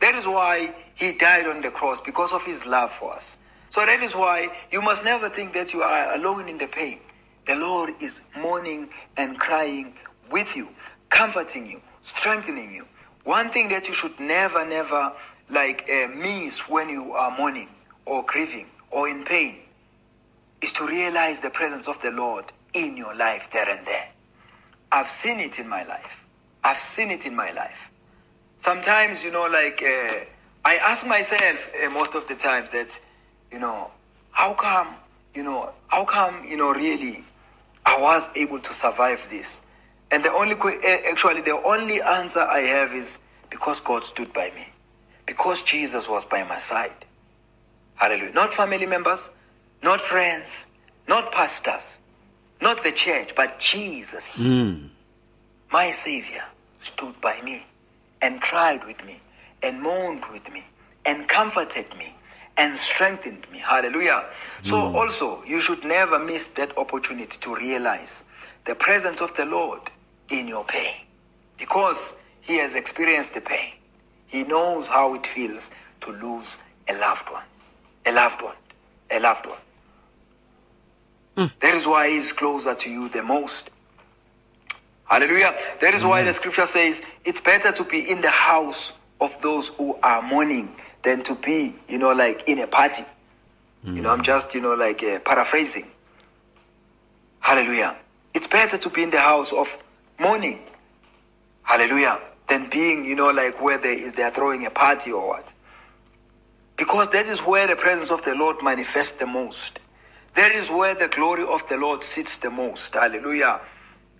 That 0.00 0.14
is 0.16 0.26
why 0.26 0.74
he 0.94 1.12
died 1.12 1.46
on 1.46 1.60
the 1.60 1.70
cross 1.70 2.00
because 2.00 2.32
of 2.32 2.44
his 2.44 2.66
love 2.66 2.90
for 2.90 3.12
us. 3.14 3.36
So 3.70 3.86
that 3.86 4.02
is 4.02 4.14
why 4.14 4.48
you 4.72 4.82
must 4.82 5.04
never 5.04 5.28
think 5.28 5.52
that 5.54 5.72
you 5.72 5.82
are 5.82 6.14
alone 6.14 6.48
in 6.48 6.58
the 6.58 6.66
pain. 6.66 6.98
The 7.46 7.54
Lord 7.54 7.94
is 8.00 8.22
mourning 8.36 8.88
and 9.16 9.38
crying 9.38 9.94
with 10.30 10.54
you, 10.56 10.68
comforting 11.10 11.70
you, 11.70 11.80
strengthening 12.02 12.72
you. 12.72 12.86
One 13.24 13.50
thing 13.50 13.68
that 13.68 13.86
you 13.88 13.94
should 13.94 14.18
never, 14.18 14.66
never 14.66 15.12
like 15.50 15.88
uh, 15.90 16.08
miss 16.08 16.60
when 16.68 16.88
you 16.88 17.12
are 17.12 17.36
mourning 17.36 17.68
or 18.06 18.24
grieving 18.24 18.66
or 18.90 19.08
in 19.08 19.24
pain 19.24 19.56
is 20.62 20.72
to 20.74 20.86
realize 20.86 21.40
the 21.40 21.50
presence 21.50 21.86
of 21.86 22.00
the 22.00 22.10
Lord 22.10 22.46
in 22.72 22.96
your 22.96 23.14
life 23.14 23.50
there 23.52 23.68
and 23.68 23.86
there. 23.86 24.08
I've 24.90 25.10
seen 25.10 25.38
it 25.40 25.58
in 25.58 25.68
my 25.68 25.84
life. 25.84 26.24
I've 26.64 26.78
seen 26.78 27.10
it 27.10 27.26
in 27.26 27.34
my 27.36 27.50
life 27.52 27.90
sometimes, 28.60 29.24
you 29.24 29.32
know, 29.32 29.46
like 29.46 29.82
uh, 29.82 30.14
I 30.64 30.76
ask 30.76 31.04
myself 31.04 31.70
uh, 31.82 31.90
most 31.90 32.14
of 32.14 32.28
the 32.28 32.36
times 32.36 32.70
that, 32.70 33.00
you 33.50 33.58
know, 33.58 33.90
how 34.30 34.54
come, 34.54 34.94
you 35.34 35.42
know, 35.42 35.72
how 35.88 36.04
come, 36.04 36.44
you 36.46 36.56
know, 36.56 36.72
really 36.72 37.24
I 37.84 38.00
was 38.00 38.28
able 38.36 38.60
to 38.60 38.72
survive 38.72 39.26
this? 39.28 39.60
And 40.10 40.24
the 40.24 40.32
only, 40.32 40.56
eh, 40.82 41.02
actually, 41.08 41.40
the 41.42 41.60
only 41.62 42.02
answer 42.02 42.40
I 42.40 42.60
have 42.60 42.92
is 42.92 43.18
because 43.48 43.80
God 43.80 44.02
stood 44.02 44.32
by 44.32 44.50
me. 44.54 44.66
Because 45.26 45.62
Jesus 45.62 46.08
was 46.08 46.24
by 46.24 46.42
my 46.44 46.58
side. 46.58 47.04
Hallelujah. 47.94 48.32
Not 48.32 48.52
family 48.52 48.86
members, 48.86 49.30
not 49.82 50.00
friends, 50.00 50.66
not 51.06 51.30
pastors, 51.30 51.98
not 52.60 52.82
the 52.82 52.92
church, 52.92 53.34
but 53.36 53.58
Jesus, 53.60 54.38
my 55.70 55.90
Savior, 55.90 56.44
stood 56.82 57.20
by 57.20 57.40
me 57.42 57.66
and 58.22 58.40
cried 58.40 58.84
with 58.86 59.04
me 59.04 59.20
and 59.62 59.80
moaned 59.80 60.24
with 60.32 60.50
me 60.52 60.64
and 61.04 61.28
comforted 61.28 61.86
me 61.96 62.14
and 62.56 62.76
strengthened 62.76 63.46
me. 63.52 63.58
Hallelujah. 63.58 64.24
So, 64.62 64.76
also, 64.94 65.42
you 65.46 65.60
should 65.60 65.84
never 65.84 66.18
miss 66.18 66.50
that 66.50 66.76
opportunity 66.76 67.38
to 67.40 67.54
realize 67.54 68.24
the 68.64 68.74
presence 68.74 69.20
of 69.20 69.34
the 69.36 69.44
Lord 69.44 69.80
in 70.30 70.48
your 70.48 70.64
pain 70.64 70.94
because 71.58 72.12
He 72.40 72.56
has 72.56 72.74
experienced 72.74 73.34
the 73.34 73.40
pain. 73.40 73.72
He 74.26 74.44
knows 74.44 74.86
how 74.86 75.14
it 75.14 75.26
feels 75.26 75.70
to 76.02 76.12
lose 76.12 76.58
a 76.88 76.94
loved 76.98 77.30
one, 77.30 77.44
a 78.06 78.12
loved 78.12 78.42
one, 78.42 78.56
a 79.10 79.20
loved 79.20 79.46
one. 79.46 79.58
That 81.60 81.74
is 81.74 81.86
why 81.86 82.10
He's 82.10 82.32
closer 82.32 82.74
to 82.74 82.90
you 82.90 83.08
the 83.08 83.22
most. 83.22 83.70
Hallelujah. 85.04 85.58
That 85.80 85.94
is 85.94 86.04
why 86.04 86.22
the 86.22 86.32
scripture 86.32 86.66
says 86.66 87.02
it's 87.24 87.40
better 87.40 87.72
to 87.72 87.84
be 87.84 88.08
in 88.10 88.20
the 88.20 88.30
house 88.30 88.92
of 89.20 89.34
those 89.42 89.68
who 89.68 89.96
are 90.02 90.22
mourning 90.22 90.74
than 91.02 91.22
to 91.24 91.34
be, 91.34 91.74
you 91.88 91.98
know, 91.98 92.12
like 92.12 92.48
in 92.48 92.60
a 92.60 92.66
party. 92.66 93.04
You 93.82 94.02
know, 94.02 94.10
I'm 94.10 94.22
just, 94.22 94.54
you 94.54 94.60
know, 94.60 94.74
like 94.74 95.02
uh, 95.02 95.18
paraphrasing. 95.20 95.90
Hallelujah. 97.40 97.96
It's 98.34 98.46
better 98.46 98.76
to 98.76 98.90
be 98.90 99.02
in 99.02 99.10
the 99.10 99.20
house 99.20 99.52
of 99.52 99.74
mourning. 100.20 100.60
Hallelujah. 101.62 102.20
Than 102.48 102.68
being, 102.68 103.04
you 103.04 103.14
know, 103.14 103.30
like 103.30 103.60
where 103.62 103.78
they, 103.78 104.10
they 104.10 104.22
are 104.22 104.30
throwing 104.30 104.66
a 104.66 104.70
party 104.70 105.12
or 105.12 105.26
what. 105.26 105.54
Because 106.76 107.08
that 107.10 107.26
is 107.26 107.40
where 107.40 107.66
the 107.66 107.76
presence 107.76 108.10
of 108.10 108.24
the 108.24 108.34
Lord 108.34 108.56
manifests 108.62 109.12
the 109.12 109.26
most. 109.26 109.80
That 110.34 110.52
is 110.52 110.70
where 110.70 110.94
the 110.94 111.08
glory 111.08 111.44
of 111.44 111.68
the 111.68 111.76
Lord 111.76 112.02
sits 112.02 112.36
the 112.36 112.50
most. 112.50 112.94
Hallelujah. 112.94 113.60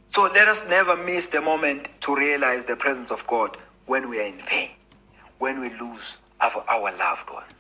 So 0.09 0.23
let 0.23 0.49
us 0.49 0.65
never 0.69 0.97
miss 0.97 1.29
the 1.29 1.41
moment 1.41 1.89
to 2.01 2.15
realize 2.15 2.65
the 2.65 2.77
presence 2.77 3.11
of 3.11 3.27
God 3.27 3.57
when 3.87 4.09
we 4.09 4.21
are 4.21 4.27
in 4.27 4.39
pain, 4.39 4.71
when 5.39 5.61
we 5.61 5.71
lose 5.79 6.19
our, 6.41 6.65
our 6.69 6.97
loved 6.97 7.31
ones. 7.31 7.53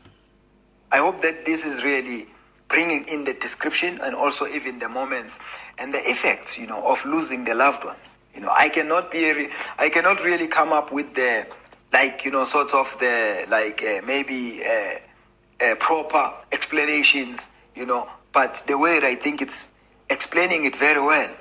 I 0.92 0.98
hope 0.98 1.22
that 1.22 1.44
this 1.46 1.64
is 1.64 1.84
really 1.84 2.26
bringing 2.68 3.04
in 3.06 3.24
the 3.24 3.34
description 3.34 4.00
and 4.02 4.14
also 4.14 4.46
even 4.46 4.78
the 4.78 4.88
moments 4.88 5.38
and 5.78 5.94
the 5.94 6.08
effects, 6.08 6.58
you 6.58 6.66
know, 6.66 6.86
of 6.90 7.04
losing 7.04 7.44
the 7.44 7.54
loved 7.54 7.84
ones. 7.84 8.16
You 8.34 8.40
know, 8.40 8.50
I 8.50 8.68
cannot 8.68 9.10
be, 9.10 9.32
re- 9.32 9.50
I 9.78 9.88
cannot 9.88 10.22
really 10.24 10.46
come 10.46 10.72
up 10.72 10.92
with 10.92 11.14
the, 11.14 11.46
like, 11.92 12.24
you 12.24 12.30
know, 12.30 12.44
sort 12.44 12.72
of 12.74 12.96
the, 13.00 13.46
like, 13.48 13.82
uh, 13.82 14.00
maybe 14.06 14.62
uh, 14.64 15.64
uh, 15.64 15.74
proper 15.76 16.32
explanations, 16.52 17.48
you 17.74 17.86
know, 17.86 18.08
but 18.32 18.62
the 18.66 18.78
way 18.78 18.98
I 19.02 19.16
think 19.16 19.42
it's 19.42 19.70
explaining 20.08 20.64
it 20.64 20.76
very 20.76 21.00
well, 21.00 21.34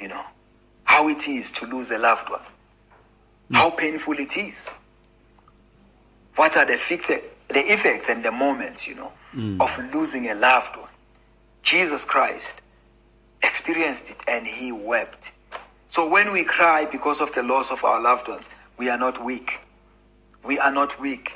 you 0.00 0.08
know, 0.08 0.22
how 0.84 1.08
it 1.08 1.26
is 1.28 1.50
to 1.52 1.66
lose 1.66 1.90
a 1.90 1.98
loved 1.98 2.30
one, 2.30 2.40
how 3.52 3.70
painful 3.70 4.18
it 4.18 4.36
is. 4.36 4.68
What 6.36 6.56
are 6.56 6.64
the 6.64 6.74
effects, 6.74 7.08
the 7.08 7.72
effects 7.72 8.08
and 8.08 8.24
the 8.24 8.30
moments, 8.30 8.86
you 8.86 8.94
know, 8.94 9.12
of 9.60 9.76
losing 9.92 10.28
a 10.30 10.34
loved 10.34 10.76
one. 10.76 10.88
Jesus 11.62 12.04
Christ 12.04 12.54
experienced 13.42 14.08
it 14.10 14.22
and 14.26 14.46
he 14.46 14.72
wept. 14.72 15.32
So 15.88 16.08
when 16.08 16.32
we 16.32 16.44
cry 16.44 16.84
because 16.84 17.20
of 17.20 17.34
the 17.34 17.42
loss 17.42 17.70
of 17.70 17.84
our 17.84 18.00
loved 18.00 18.28
ones, 18.28 18.48
we 18.76 18.88
are 18.88 18.98
not 18.98 19.24
weak. 19.24 19.60
We 20.44 20.58
are 20.58 20.70
not 20.70 21.00
weak, 21.00 21.34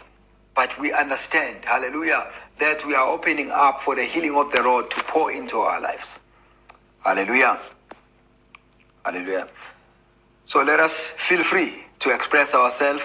but 0.54 0.78
we 0.78 0.92
understand, 0.92 1.64
hallelujah, 1.64 2.26
that 2.58 2.86
we 2.86 2.94
are 2.94 3.08
opening 3.08 3.50
up 3.50 3.80
for 3.80 3.96
the 3.96 4.04
healing 4.04 4.36
of 4.36 4.52
the 4.52 4.62
Lord 4.62 4.90
to 4.90 5.02
pour 5.04 5.32
into 5.32 5.58
our 5.58 5.80
lives. 5.80 6.20
Hallelujah. 7.04 7.58
Hallelujah. 9.04 9.48
So 10.46 10.62
let 10.62 10.80
us 10.80 11.10
feel 11.10 11.42
free 11.42 11.84
to 12.00 12.10
express 12.14 12.54
ourselves 12.54 13.02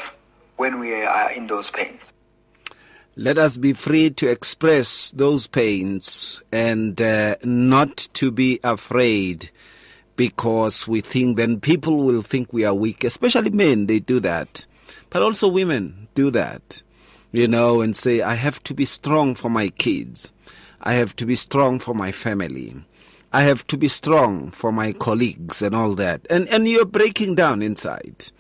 when 0.58 0.80
we 0.80 0.94
are 1.04 1.32
in 1.32 1.48
those 1.48 1.70
pains. 1.70 2.14
Let 3.16 3.40
us 3.40 3.58
be 3.58 3.74
free 3.74 4.12
to 4.12 4.28
express 4.30 5.12
those 5.12 5.48
pains 5.48 6.44
and 6.52 7.02
uh, 7.02 7.38
not 7.44 7.98
to 8.14 8.30
be 8.30 8.60
afraid 8.64 9.50
because 10.18 10.86
we 10.86 11.00
think 11.00 11.38
then 11.38 11.62
people 11.62 11.96
will 11.98 12.22
think 12.22 12.52
we 12.52 12.66
are 12.66 12.74
weak, 12.74 13.06
especially 13.06 13.52
men, 13.52 13.88
they 13.88 14.00
do 14.00 14.20
that. 14.20 14.66
But 15.10 15.24
also 15.24 15.48
women 15.48 16.10
do 16.14 16.30
that, 16.32 16.84
you 17.32 17.48
know, 17.48 17.80
and 17.80 17.96
say, 17.96 18.22
I 18.22 18.34
have 18.34 18.62
to 18.64 18.74
be 18.74 18.84
strong 18.84 19.34
for 19.36 19.50
my 19.50 19.70
kids. 19.70 20.34
I 20.82 20.96
have 20.96 21.16
to 21.16 21.26
be 21.26 21.36
strong 21.36 21.80
for 21.80 21.94
my 21.94 22.12
family. 22.12 22.76
I 23.32 23.44
have 23.44 23.66
to 23.68 23.78
be 23.78 23.88
strong 23.88 24.52
for 24.52 24.74
my 24.74 24.92
colleagues 24.92 25.62
and 25.62 25.74
all 25.74 25.96
that. 25.96 26.28
And, 26.30 26.50
and 26.50 26.68
you're 26.68 26.86
breaking 26.86 27.36
down 27.36 27.62
inside 27.62 28.32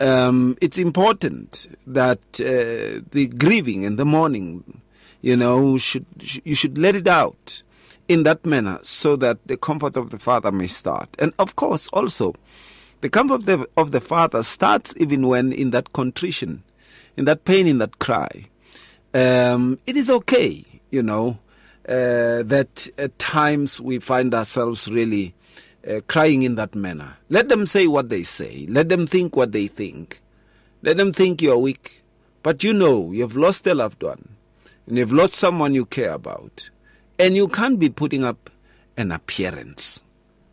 um, 0.00 0.56
it's 0.60 0.78
important 0.78 1.68
that 1.86 2.18
uh, 2.40 3.04
the 3.10 3.30
grieving 3.38 3.84
and 3.84 3.98
the 3.98 4.04
mourning, 4.04 4.80
you 5.20 5.36
know, 5.36 5.76
should 5.76 6.06
you 6.18 6.54
should 6.54 6.78
let 6.78 6.96
it 6.96 7.06
out 7.06 7.62
in 8.10 8.24
that 8.24 8.44
manner 8.44 8.76
so 8.82 9.14
that 9.14 9.38
the 9.46 9.56
comfort 9.56 9.96
of 9.96 10.10
the 10.10 10.18
Father 10.18 10.50
may 10.50 10.66
start. 10.66 11.08
And 11.20 11.32
of 11.38 11.54
course, 11.54 11.86
also, 11.92 12.34
the 13.02 13.08
comfort 13.08 13.34
of 13.34 13.44
the, 13.46 13.68
of 13.76 13.92
the 13.92 14.00
Father 14.00 14.42
starts 14.42 14.92
even 14.96 15.28
when 15.28 15.52
in 15.52 15.70
that 15.70 15.92
contrition, 15.92 16.64
in 17.16 17.24
that 17.26 17.44
pain, 17.44 17.68
in 17.68 17.78
that 17.78 18.00
cry. 18.00 18.46
Um, 19.14 19.78
it 19.86 19.96
is 19.96 20.10
okay, 20.10 20.64
you 20.90 21.04
know, 21.04 21.38
uh, 21.88 22.42
that 22.42 22.88
at 22.98 23.16
times 23.20 23.80
we 23.80 24.00
find 24.00 24.34
ourselves 24.34 24.90
really 24.90 25.32
uh, 25.88 26.00
crying 26.08 26.42
in 26.42 26.56
that 26.56 26.74
manner. 26.74 27.16
Let 27.28 27.48
them 27.48 27.64
say 27.64 27.86
what 27.86 28.08
they 28.08 28.24
say. 28.24 28.66
Let 28.68 28.88
them 28.88 29.06
think 29.06 29.36
what 29.36 29.52
they 29.52 29.68
think. 29.68 30.20
Let 30.82 30.96
them 30.96 31.12
think 31.12 31.40
you 31.40 31.52
are 31.52 31.58
weak. 31.58 32.02
But 32.42 32.64
you 32.64 32.72
know 32.72 33.12
you've 33.12 33.36
lost 33.36 33.68
a 33.68 33.74
loved 33.74 34.02
one 34.02 34.30
and 34.88 34.98
you've 34.98 35.12
lost 35.12 35.34
someone 35.34 35.74
you 35.74 35.86
care 35.86 36.12
about. 36.12 36.70
And 37.20 37.36
you 37.36 37.48
can't 37.48 37.78
be 37.78 37.90
putting 37.90 38.24
up 38.24 38.48
an 38.96 39.12
appearance. 39.12 40.00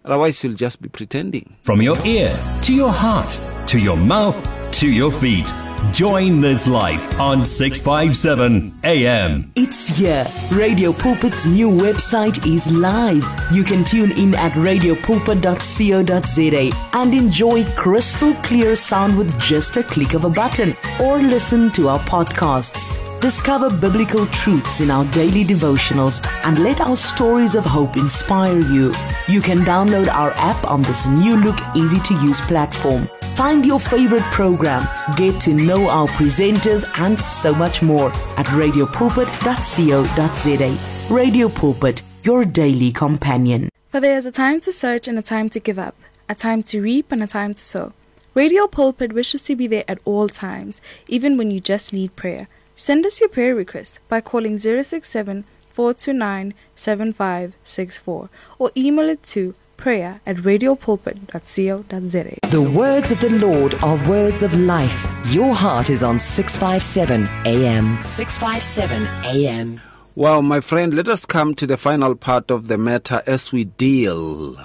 Otherwise, 0.03 0.43
you'll 0.43 0.53
just 0.53 0.81
be 0.81 0.89
pretending. 0.89 1.55
From 1.63 1.81
your 1.81 1.97
ear 2.05 2.37
to 2.63 2.73
your 2.73 2.91
heart 2.91 3.37
to 3.67 3.79
your 3.79 3.97
mouth 3.97 4.35
to 4.71 4.87
your 4.87 5.11
feet. 5.11 5.51
Join 5.91 6.41
this 6.41 6.67
life 6.67 7.19
on 7.19 7.43
657 7.43 8.79
AM. 8.83 9.51
It's 9.55 9.97
here. 9.97 10.25
Radio 10.51 10.93
Pulpit's 10.93 11.45
new 11.45 11.69
website 11.69 12.43
is 12.45 12.71
live. 12.71 13.23
You 13.51 13.63
can 13.63 13.85
tune 13.85 14.11
in 14.13 14.33
at 14.35 14.53
radiopulpit.co.za 14.53 16.71
and 16.93 17.13
enjoy 17.13 17.65
crystal 17.75 18.33
clear 18.35 18.75
sound 18.75 19.17
with 19.17 19.37
just 19.39 19.77
a 19.77 19.83
click 19.83 20.13
of 20.13 20.25
a 20.25 20.29
button 20.29 20.75
or 21.01 21.19
listen 21.19 21.71
to 21.71 21.89
our 21.89 21.99
podcasts. 21.99 23.06
Discover 23.21 23.71
biblical 23.77 24.27
truths 24.27 24.79
in 24.79 24.91
our 24.91 25.03
daily 25.05 25.43
devotionals 25.43 26.23
and 26.43 26.59
let 26.59 26.79
our 26.79 26.95
stories 26.95 27.55
of 27.55 27.65
hope 27.65 27.97
inspire 27.97 28.59
you. 28.59 28.93
You 29.27 29.41
can 29.41 29.65
download 29.65 30.07
our 30.07 30.33
app 30.33 30.69
on 30.69 30.83
this 30.83 31.07
new 31.07 31.35
look, 31.35 31.57
easy 31.75 31.99
to 32.01 32.13
use 32.23 32.39
platform. 32.41 33.09
Find 33.35 33.65
your 33.65 33.79
favorite 33.79 34.21
program, 34.25 34.87
get 35.15 35.41
to 35.41 35.51
know 35.53 35.89
our 35.89 36.07
presenters, 36.09 36.85
and 36.99 37.19
so 37.19 37.55
much 37.55 37.81
more 37.81 38.11
at 38.37 38.45
radiopulpit.co.za. 38.47 41.13
Radio 41.13 41.49
Pulpit, 41.49 42.03
your 42.23 42.45
daily 42.45 42.91
companion. 42.91 43.69
For 43.89 43.99
there 43.99 44.17
is 44.17 44.27
a 44.27 44.31
time 44.31 44.59
to 44.59 44.71
search 44.71 45.07
and 45.07 45.17
a 45.17 45.23
time 45.23 45.49
to 45.49 45.59
give 45.59 45.79
up, 45.79 45.95
a 46.29 46.35
time 46.35 46.61
to 46.63 46.81
reap 46.81 47.11
and 47.11 47.23
a 47.23 47.27
time 47.27 47.55
to 47.55 47.61
sow. 47.61 47.93
Radio 48.35 48.67
Pulpit 48.67 49.13
wishes 49.13 49.41
to 49.45 49.55
be 49.55 49.65
there 49.65 49.85
at 49.87 49.97
all 50.05 50.29
times, 50.29 50.81
even 51.07 51.35
when 51.35 51.49
you 51.49 51.59
just 51.59 51.91
need 51.91 52.15
prayer. 52.15 52.47
Send 52.79 53.07
us 53.07 53.19
your 53.19 53.27
prayer 53.27 53.55
request 53.55 53.97
by 54.07 54.21
calling 54.21 54.59
067 54.59 55.45
429 55.69 56.53
7564 56.75 58.29
or 58.59 58.71
email 58.77 59.09
it 59.09 59.23
to 59.23 59.55
prayer 59.77 60.21
at 60.27 60.35
radiopulpit.co.za. 60.35 62.37
The 62.51 62.61
words 62.61 63.11
of 63.11 63.19
the 63.19 63.31
Lord 63.31 63.73
are 63.81 63.97
words 64.07 64.43
of 64.43 64.53
life. 64.53 65.11
Your 65.25 65.55
heart 65.55 65.89
is 65.89 66.03
on 66.03 66.19
657 66.19 67.27
AM. 67.45 67.99
657 67.99 69.07
AM. 69.25 69.81
Well, 70.13 70.43
my 70.43 70.59
friend, 70.59 70.93
let 70.93 71.07
us 71.07 71.25
come 71.25 71.55
to 71.55 71.65
the 71.65 71.77
final 71.77 72.13
part 72.13 72.51
of 72.51 72.67
the 72.67 72.77
matter 72.77 73.23
as 73.25 73.51
we 73.51 73.63
deal. 73.63 74.55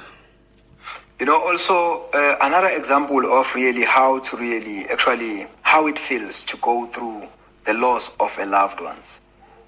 You 1.19 1.25
know, 1.25 1.41
also 1.41 2.11
uh, 2.13 2.37
another 2.43 2.69
example 2.69 3.25
of 3.33 3.55
really 3.55 3.85
how 3.85 4.19
to 4.19 4.37
really 4.37 4.87
actually 4.89 5.47
how 5.63 5.87
it 5.87 5.99
feels 5.99 6.45
to 6.45 6.59
go 6.59 6.85
through 6.89 7.27
the 7.65 7.75
loss 7.75 8.11
of 8.21 8.37
a 8.39 8.47
loved 8.47 8.81
ones, 8.81 9.21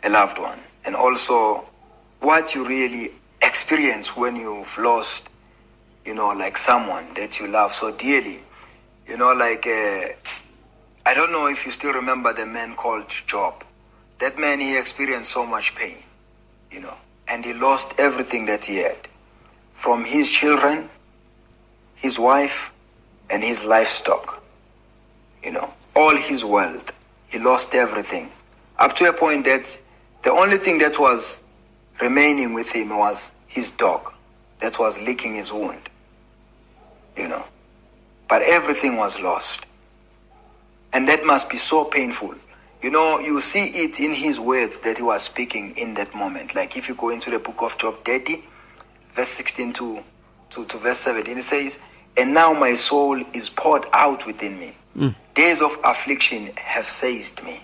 a 0.02 0.08
loved 0.08 0.38
one, 0.38 0.58
and 0.84 0.94
also 0.96 1.64
what 2.20 2.54
you 2.54 2.66
really 2.66 3.12
experience 3.42 4.16
when 4.16 4.36
you've 4.36 4.76
lost 4.78 5.28
you 6.04 6.14
know, 6.14 6.28
like 6.28 6.56
someone 6.56 7.06
that 7.14 7.40
you 7.40 7.46
love 7.46 7.74
so 7.74 7.90
dearly. 7.90 8.40
You 9.08 9.16
know, 9.16 9.32
like, 9.32 9.66
uh, 9.66 10.08
I 11.06 11.14
don't 11.14 11.32
know 11.32 11.46
if 11.46 11.64
you 11.64 11.72
still 11.72 11.92
remember 11.92 12.32
the 12.32 12.46
man 12.46 12.74
called 12.76 13.08
Job. 13.08 13.64
That 14.18 14.38
man, 14.38 14.60
he 14.60 14.76
experienced 14.76 15.30
so 15.30 15.44
much 15.46 15.74
pain, 15.74 15.98
you 16.70 16.80
know, 16.80 16.94
and 17.28 17.44
he 17.44 17.52
lost 17.52 17.94
everything 17.98 18.46
that 18.46 18.64
he 18.64 18.76
had 18.76 19.08
from 19.74 20.04
his 20.04 20.30
children, 20.30 20.88
his 21.96 22.18
wife, 22.18 22.72
and 23.30 23.42
his 23.42 23.64
livestock. 23.64 24.42
You 25.42 25.52
know, 25.52 25.74
all 25.94 26.16
his 26.16 26.44
wealth. 26.44 26.93
He 27.34 27.40
lost 27.40 27.74
everything. 27.74 28.30
Up 28.78 28.94
to 28.94 29.08
a 29.08 29.12
point 29.12 29.44
that 29.46 29.80
the 30.22 30.30
only 30.30 30.56
thing 30.56 30.78
that 30.78 31.00
was 31.00 31.40
remaining 32.00 32.54
with 32.54 32.70
him 32.70 32.96
was 32.96 33.32
his 33.48 33.72
dog 33.72 34.12
that 34.60 34.78
was 34.78 35.00
licking 35.00 35.34
his 35.34 35.52
wound. 35.52 35.88
You 37.16 37.26
know. 37.26 37.44
But 38.28 38.42
everything 38.42 38.96
was 38.96 39.18
lost. 39.18 39.66
And 40.92 41.08
that 41.08 41.24
must 41.26 41.50
be 41.50 41.56
so 41.56 41.84
painful. 41.84 42.36
You 42.80 42.92
know, 42.92 43.18
you 43.18 43.40
see 43.40 43.64
it 43.64 43.98
in 43.98 44.14
his 44.14 44.38
words 44.38 44.78
that 44.80 44.98
he 44.98 45.02
was 45.02 45.24
speaking 45.24 45.76
in 45.76 45.94
that 45.94 46.14
moment. 46.14 46.54
Like 46.54 46.76
if 46.76 46.88
you 46.88 46.94
go 46.94 47.08
into 47.10 47.30
the 47.30 47.40
book 47.40 47.62
of 47.62 47.76
Job 47.78 48.04
30, 48.04 48.44
verse 49.16 49.26
16 49.30 49.72
to, 49.72 50.04
to, 50.50 50.64
to 50.66 50.78
verse 50.78 50.98
17, 50.98 51.38
it 51.38 51.42
says, 51.42 51.80
And 52.16 52.32
now 52.32 52.52
my 52.52 52.74
soul 52.74 53.20
is 53.32 53.50
poured 53.50 53.86
out 53.92 54.24
within 54.24 54.56
me. 54.60 54.76
Mm. 54.96 55.14
Days 55.34 55.60
of 55.60 55.76
affliction 55.84 56.52
have 56.56 56.88
seized 56.88 57.42
me. 57.42 57.60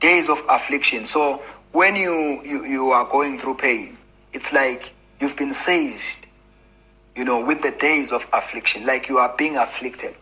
Days 0.00 0.28
of 0.28 0.42
affliction. 0.48 1.04
So 1.04 1.42
when 1.72 1.94
you, 1.96 2.42
you, 2.42 2.64
you 2.64 2.90
are 2.90 3.08
going 3.08 3.38
through 3.38 3.56
pain, 3.56 3.96
it's 4.32 4.52
like 4.52 4.92
you've 5.20 5.36
been 5.36 5.54
seized, 5.54 6.18
you 7.14 7.24
know, 7.24 7.44
with 7.44 7.62
the 7.62 7.70
days 7.70 8.12
of 8.12 8.26
affliction, 8.32 8.84
like 8.84 9.08
you 9.08 9.18
are 9.18 9.34
being 9.36 9.56
afflicted, 9.56 10.14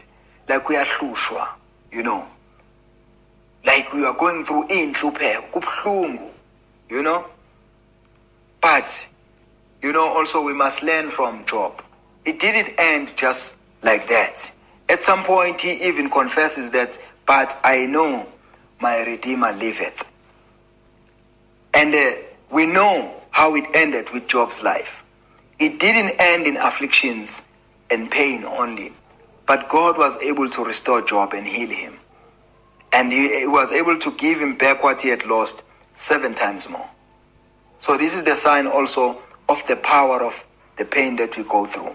like 0.49 0.69
we 0.69 0.77
are 0.77 0.85
hlushwa, 0.85 1.49
you 1.91 2.03
know, 2.03 2.27
like 3.65 3.93
we 3.93 4.05
are 4.05 4.15
going 4.15 4.45
through 4.45 4.67
inhluphe, 4.69 6.31
you 6.89 7.03
know. 7.03 7.25
But, 8.61 9.09
you 9.83 9.93
know, 9.93 10.07
also 10.09 10.43
we 10.43 10.53
must 10.53 10.83
learn 10.83 11.11
from 11.11 11.47
Job. 11.47 11.83
It 12.25 12.39
didn't 12.39 12.75
end 12.79 13.17
just 13.17 13.57
like 13.83 14.09
that. 14.09 14.53
At 14.91 15.05
some 15.05 15.23
point, 15.23 15.61
he 15.61 15.85
even 15.87 16.11
confesses 16.11 16.73
that, 16.73 16.99
but 17.25 17.57
I 17.63 17.87
know 17.87 18.27
my 18.81 18.99
Redeemer 19.05 19.53
liveth. 19.53 20.03
And 21.73 21.95
uh, 21.95 22.15
we 22.51 22.67
know 22.67 23.15
how 23.31 23.55
it 23.55 23.65
ended 23.73 24.11
with 24.11 24.27
Job's 24.27 24.65
life. 24.65 25.05
It 25.61 25.79
didn't 25.79 26.19
end 26.19 26.49
in 26.49 26.57
afflictions 26.57 27.43
and 27.89 28.11
pain 28.11 28.43
only, 28.45 28.93
but 29.47 29.69
God 29.69 29.97
was 29.97 30.17
able 30.17 30.51
to 30.51 30.65
restore 30.65 31.03
Job 31.03 31.35
and 31.35 31.47
heal 31.47 31.69
him. 31.69 31.95
And 32.93 33.13
he 33.13 33.47
was 33.47 33.71
able 33.71 33.97
to 34.01 34.11
give 34.17 34.41
him 34.41 34.57
back 34.57 34.83
what 34.83 35.03
he 35.03 35.09
had 35.09 35.25
lost 35.25 35.63
seven 35.93 36.35
times 36.35 36.69
more. 36.69 36.89
So, 37.79 37.97
this 37.97 38.17
is 38.17 38.25
the 38.25 38.35
sign 38.35 38.67
also 38.67 39.23
of 39.49 39.65
the 39.69 39.77
power 39.77 40.21
of 40.21 40.45
the 40.79 40.85
pain 40.85 41.15
that 41.17 41.37
we 41.37 41.45
go 41.45 41.67
through. 41.67 41.95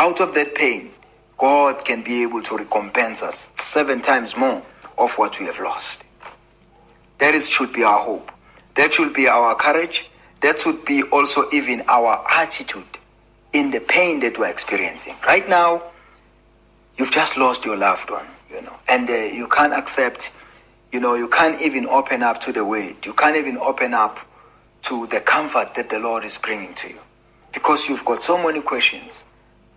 Out 0.00 0.20
of 0.20 0.34
that 0.34 0.56
pain, 0.56 0.90
God 1.38 1.84
can 1.84 2.02
be 2.02 2.22
able 2.22 2.42
to 2.42 2.56
recompense 2.56 3.22
us 3.22 3.50
seven 3.54 4.00
times 4.00 4.36
more 4.36 4.62
of 4.98 5.12
what 5.18 5.38
we 5.40 5.46
have 5.46 5.58
lost. 5.58 6.02
That 7.18 7.34
is, 7.34 7.48
should 7.48 7.72
be 7.72 7.82
our 7.82 8.02
hope. 8.04 8.30
That 8.74 8.94
should 8.94 9.12
be 9.12 9.28
our 9.28 9.54
courage. 9.54 10.10
That 10.40 10.58
should 10.58 10.84
be 10.84 11.02
also 11.04 11.50
even 11.52 11.82
our 11.88 12.24
attitude 12.30 12.84
in 13.52 13.70
the 13.70 13.80
pain 13.80 14.20
that 14.20 14.38
we're 14.38 14.48
experiencing. 14.50 15.14
Right 15.26 15.48
now, 15.48 15.82
you've 16.98 17.12
just 17.12 17.36
lost 17.36 17.64
your 17.64 17.76
loved 17.76 18.10
one, 18.10 18.26
you 18.50 18.60
know, 18.62 18.76
and 18.88 19.08
uh, 19.08 19.14
you 19.14 19.48
can't 19.48 19.72
accept, 19.72 20.32
you 20.92 21.00
know, 21.00 21.14
you 21.14 21.28
can't 21.28 21.60
even 21.62 21.86
open 21.86 22.22
up 22.22 22.40
to 22.42 22.52
the 22.52 22.64
weight. 22.64 23.06
You 23.06 23.14
can't 23.14 23.36
even 23.36 23.56
open 23.56 23.94
up 23.94 24.18
to 24.82 25.06
the 25.06 25.20
comfort 25.20 25.74
that 25.74 25.88
the 25.88 25.98
Lord 25.98 26.24
is 26.24 26.36
bringing 26.36 26.74
to 26.74 26.88
you 26.88 26.98
because 27.52 27.88
you've 27.88 28.04
got 28.04 28.22
so 28.22 28.36
many 28.36 28.60
questions. 28.60 29.24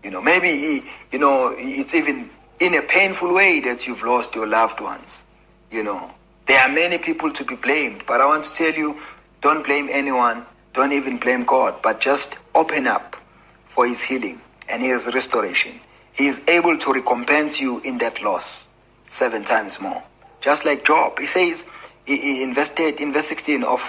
You 0.07 0.13
know, 0.13 0.21
maybe, 0.21 0.85
you 1.11 1.19
know, 1.19 1.53
it's 1.57 1.93
even 1.93 2.29
in 2.61 2.75
a 2.75 2.81
painful 2.81 3.33
way 3.33 3.59
that 3.59 3.85
you've 3.85 4.03
lost 4.03 4.35
your 4.35 4.47
loved 4.47 4.79
ones, 4.79 5.25
you 5.69 5.83
know. 5.83 6.09
There 6.45 6.57
are 6.61 6.69
many 6.69 6.97
people 6.97 7.29
to 7.33 7.43
be 7.43 7.55
blamed, 7.55 8.03
but 8.07 8.21
I 8.21 8.25
want 8.25 8.45
to 8.45 8.53
tell 8.55 8.71
you 8.73 9.01
don't 9.41 9.65
blame 9.65 9.89
anyone, 9.91 10.45
don't 10.73 10.93
even 10.93 11.17
blame 11.17 11.43
God, 11.43 11.81
but 11.83 11.99
just 11.99 12.37
open 12.55 12.87
up 12.87 13.17
for 13.65 13.85
His 13.85 14.01
healing 14.01 14.39
and 14.69 14.81
His 14.81 15.07
restoration. 15.13 15.77
He 16.13 16.27
is 16.27 16.41
able 16.47 16.77
to 16.77 16.93
recompense 16.93 17.59
you 17.59 17.81
in 17.81 17.97
that 17.97 18.23
loss 18.23 18.65
seven 19.03 19.43
times 19.43 19.81
more. 19.81 20.01
Just 20.39 20.63
like 20.63 20.85
Job, 20.85 21.19
he 21.19 21.25
says, 21.25 21.67
he 22.05 22.41
invested 22.41 23.01
in 23.01 23.11
verse 23.11 23.27
16 23.27 23.61
of 23.65 23.81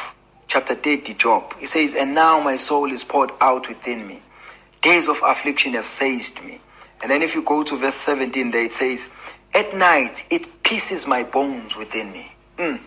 chapter 0.49 0.75
30, 0.75 1.15
Job. 1.15 1.55
He 1.61 1.67
says, 1.67 1.95
And 1.95 2.13
now 2.13 2.41
my 2.43 2.57
soul 2.57 2.91
is 2.91 3.05
poured 3.05 3.31
out 3.41 3.69
within 3.69 4.05
me. 4.05 4.21
Days 4.81 5.09
of 5.09 5.21
affliction 5.25 5.73
have 5.75 5.87
seized 5.87 6.43
me. 6.45 6.61
And 7.03 7.11
then 7.11 7.23
if 7.23 7.35
you 7.35 7.43
go 7.43 7.63
to 7.65 7.77
verse 7.77 7.95
17, 7.95 8.51
there 8.51 8.65
it 8.65 8.73
says, 8.73 9.09
At 9.55 9.75
night 9.75 10.25
it 10.31 10.63
pieces 10.63 11.07
my 11.07 11.23
bones 11.23 11.77
within 11.77 12.13
me. 12.13 12.33
Mm. 12.59 12.81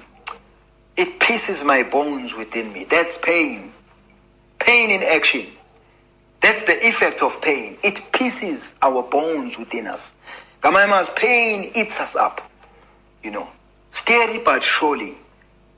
It 0.97 1.19
pieces 1.19 1.63
my 1.63 1.83
bones 1.83 2.35
within 2.35 2.71
me. 2.73 2.83
That's 2.83 3.17
pain. 3.17 3.71
Pain 4.59 4.91
in 4.91 5.01
action. 5.03 5.47
That's 6.41 6.63
the 6.63 6.85
effect 6.85 7.21
of 7.21 7.41
pain. 7.41 7.77
It 7.83 8.01
pieces 8.11 8.73
our 8.81 9.03
bones 9.03 9.57
within 9.57 9.87
us. 9.87 10.13
Gamaima's 10.61 11.09
pain 11.15 11.71
eats 11.75 11.99
us 11.99 12.15
up. 12.15 12.51
You 13.23 13.31
know, 13.31 13.47
steady 13.91 14.39
but 14.43 14.61
surely. 14.63 15.17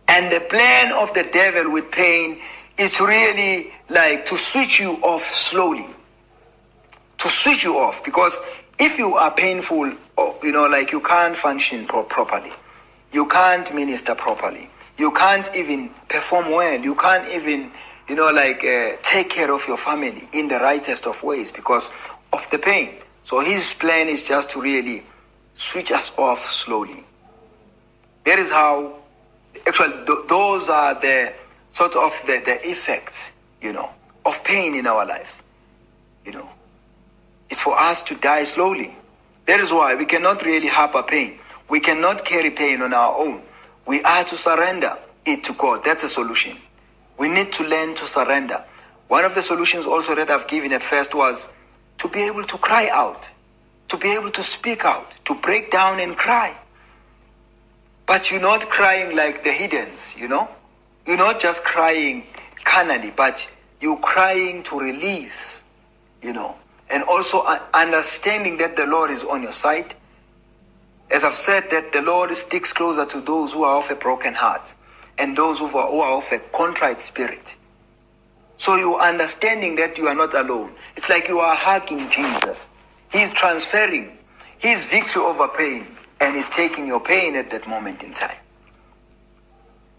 And 0.07 0.31
the 0.31 0.39
plan 0.39 0.91
of 0.93 1.13
the 1.13 1.23
devil 1.23 1.71
with 1.71 1.91
pain 1.91 2.39
is 2.77 2.99
really 2.99 3.73
like 3.89 4.25
to 4.27 4.35
switch 4.35 4.79
you 4.79 4.93
off 5.01 5.23
slowly. 5.23 5.87
To 7.23 7.29
switch 7.29 7.63
you 7.63 7.79
off. 7.79 8.03
Because 8.03 8.39
if 8.77 8.97
you 8.97 9.15
are 9.15 9.31
painful, 9.31 9.87
you 10.43 10.51
know, 10.51 10.67
like 10.67 10.91
you 10.91 10.99
can't 10.99 11.35
function 11.35 11.85
pro- 11.85 12.03
properly 12.03 12.51
you 13.13 13.27
can't 13.27 13.73
minister 13.73 14.15
properly. 14.15 14.69
You 14.97 15.11
can't 15.11 15.49
even 15.55 15.89
perform 16.09 16.51
well. 16.51 16.79
You 16.79 16.95
can't 16.95 17.29
even, 17.29 17.71
you 18.09 18.15
know, 18.15 18.31
like 18.31 18.63
uh, 18.63 18.97
take 19.03 19.29
care 19.29 19.51
of 19.53 19.65
your 19.67 19.77
family 19.77 20.27
in 20.33 20.47
the 20.47 20.59
rightest 20.59 21.05
of 21.05 21.21
ways 21.23 21.51
because 21.51 21.91
of 22.33 22.45
the 22.49 22.57
pain. 22.57 22.95
So 23.23 23.39
his 23.39 23.73
plan 23.73 24.09
is 24.09 24.23
just 24.23 24.49
to 24.51 24.61
really 24.61 25.03
switch 25.53 25.91
us 25.91 26.11
off 26.17 26.43
slowly. 26.45 27.05
That 28.25 28.39
is 28.39 28.51
how, 28.51 28.95
actually, 29.67 30.05
th- 30.05 30.27
those 30.27 30.69
are 30.69 30.99
the 30.99 31.33
sort 31.69 31.95
of 31.95 32.19
the, 32.25 32.41
the 32.43 32.67
effects, 32.67 33.31
you 33.61 33.73
know, 33.73 33.89
of 34.25 34.43
pain 34.43 34.75
in 34.75 34.87
our 34.87 35.05
lives. 35.05 35.43
You 36.25 36.33
know, 36.33 36.49
it's 37.53 37.61
for 37.61 37.79
us 37.79 38.01
to 38.01 38.15
die 38.15 38.45
slowly. 38.45 38.95
That 39.45 39.59
is 39.59 39.71
why 39.71 39.93
we 39.93 40.05
cannot 40.05 40.43
really 40.43 40.65
harbor 40.65 41.03
pain. 41.03 41.37
We 41.69 41.79
cannot 41.79 42.25
carry 42.25 42.49
pain 42.49 42.81
on 42.81 42.95
our 42.95 43.15
own. 43.15 43.43
We 43.85 44.01
are 44.01 44.23
to 44.23 44.35
surrender 44.35 44.97
it 45.23 45.43
to 45.43 45.53
God. 45.53 45.83
That's 45.83 46.03
a 46.03 46.09
solution. 46.09 46.57
We 47.19 47.27
need 47.27 47.53
to 47.53 47.63
learn 47.63 47.93
to 47.93 48.07
surrender. 48.07 48.59
One 49.07 49.23
of 49.23 49.35
the 49.35 49.43
solutions 49.43 49.85
also 49.85 50.15
that 50.15 50.31
I've 50.31 50.47
given 50.47 50.73
at 50.73 50.81
first 50.81 51.13
was 51.13 51.51
to 51.99 52.09
be 52.09 52.21
able 52.23 52.43
to 52.43 52.57
cry 52.57 52.89
out, 52.91 53.29
to 53.89 53.97
be 53.97 54.13
able 54.13 54.31
to 54.31 54.41
speak 54.41 54.83
out, 54.83 55.11
to 55.25 55.35
break 55.35 55.69
down 55.69 55.99
and 55.99 56.17
cry. 56.17 56.57
But 58.07 58.31
you're 58.31 58.41
not 58.41 58.61
crying 58.61 59.15
like 59.15 59.43
the 59.43 59.51
hiddens, 59.51 60.17
you 60.17 60.27
know? 60.27 60.49
You're 61.05 61.17
not 61.17 61.39
just 61.39 61.63
crying 61.63 62.23
carnally, 62.63 63.13
but 63.15 63.47
you're 63.79 63.99
crying 63.99 64.63
to 64.63 64.79
release, 64.79 65.61
you 66.23 66.33
know, 66.33 66.55
and 66.89 67.03
also 67.03 67.43
understanding 67.73 68.57
that 68.57 68.75
the 68.75 68.85
Lord 68.85 69.11
is 69.11 69.23
on 69.23 69.41
your 69.41 69.51
side 69.51 69.95
as 71.13 71.23
I've 71.23 71.35
said, 71.35 71.69
that 71.69 71.91
the 71.91 72.01
Lord 72.01 72.35
sticks 72.35 72.73
closer 72.73 73.05
to 73.05 73.21
those 73.21 73.53
who 73.53 73.63
are 73.63 73.77
of 73.77 73.89
a 73.91 73.95
broken 73.95 74.33
heart 74.33 74.73
and 75.19 75.37
those 75.37 75.59
who 75.59 75.65
are, 75.77 75.87
who 75.89 75.99
are 75.99 76.17
of 76.17 76.31
a 76.31 76.39
contrite 76.51 77.01
spirit. 77.01 77.55
So 78.57 78.75
you 78.77 78.95
are 78.95 79.09
understanding 79.09 79.75
that 79.75 79.97
you 79.97 80.07
are 80.07 80.15
not 80.15 80.33
alone. 80.33 80.71
It's 80.95 81.09
like 81.09 81.27
you 81.27 81.37
are 81.37 81.55
hugging 81.55 82.09
Jesus. 82.09 82.67
He's 83.11 83.31
transferring 83.31 84.17
his 84.57 84.85
victory 84.85 85.21
over 85.21 85.47
pain 85.49 85.85
and 86.19 86.35
he's 86.35 86.49
taking 86.49 86.87
your 86.87 86.99
pain 86.99 87.35
at 87.35 87.51
that 87.51 87.67
moment 87.67 88.01
in 88.01 88.13
time. 88.15 88.37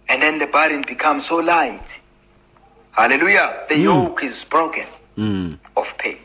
And 0.08 0.20
then 0.20 0.40
the 0.40 0.48
burden 0.48 0.82
becomes 0.84 1.28
so 1.28 1.36
light. 1.36 2.00
Hallelujah. 2.90 3.66
The 3.68 3.76
mm. 3.76 3.82
yoke 3.84 4.24
is 4.24 4.42
broken 4.42 4.86
mm. 5.16 5.58
of 5.76 5.96
pain. 5.96 6.18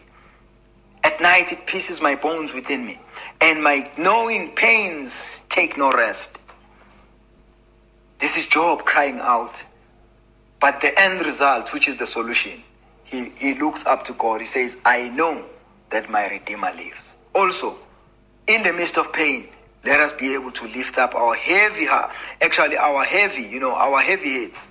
At 1.04 1.22
night 1.22 1.52
it 1.52 1.66
pieces 1.66 2.02
my 2.02 2.16
bones 2.16 2.54
within 2.54 2.86
me 2.86 3.00
and 3.42 3.64
my 3.64 3.90
knowing 3.98 4.52
pains 4.52 5.46
take 5.50 5.78
no 5.78 5.92
rest. 5.92 6.38
This 8.20 8.38
is 8.38 8.48
Job 8.48 8.84
crying 8.84 9.20
out. 9.20 9.64
But 10.60 10.82
the 10.82 10.98
end 11.00 11.26
result, 11.26 11.72
which 11.72 11.88
is 11.88 11.98
the 11.98 12.06
solution, 12.06 12.62
he, 13.06 13.30
he 13.38 13.54
looks 13.54 13.86
up 13.86 14.04
to 14.06 14.14
God. 14.14 14.42
He 14.42 14.48
says, 14.48 14.78
I 14.84 15.08
know 15.10 15.46
that 15.90 16.10
my 16.10 16.28
Redeemer 16.28 16.74
lives. 16.74 17.16
Also, 17.34 17.78
in 18.48 18.64
the 18.64 18.74
midst 18.74 18.98
of 18.98 19.14
pain, 19.14 19.48
let 19.86 20.02
us 20.02 20.12
be 20.12 20.34
able 20.34 20.52
to 20.52 20.68
lift 20.68 20.98
up 20.98 21.16
our 21.16 21.34
heavy 21.34 21.86
heart, 21.86 22.12
actually 22.42 22.76
our 22.76 23.04
heavy, 23.06 23.44
you 23.44 23.60
know, 23.60 23.74
our 23.74 24.02
heavy 24.02 24.42
heads, 24.42 24.70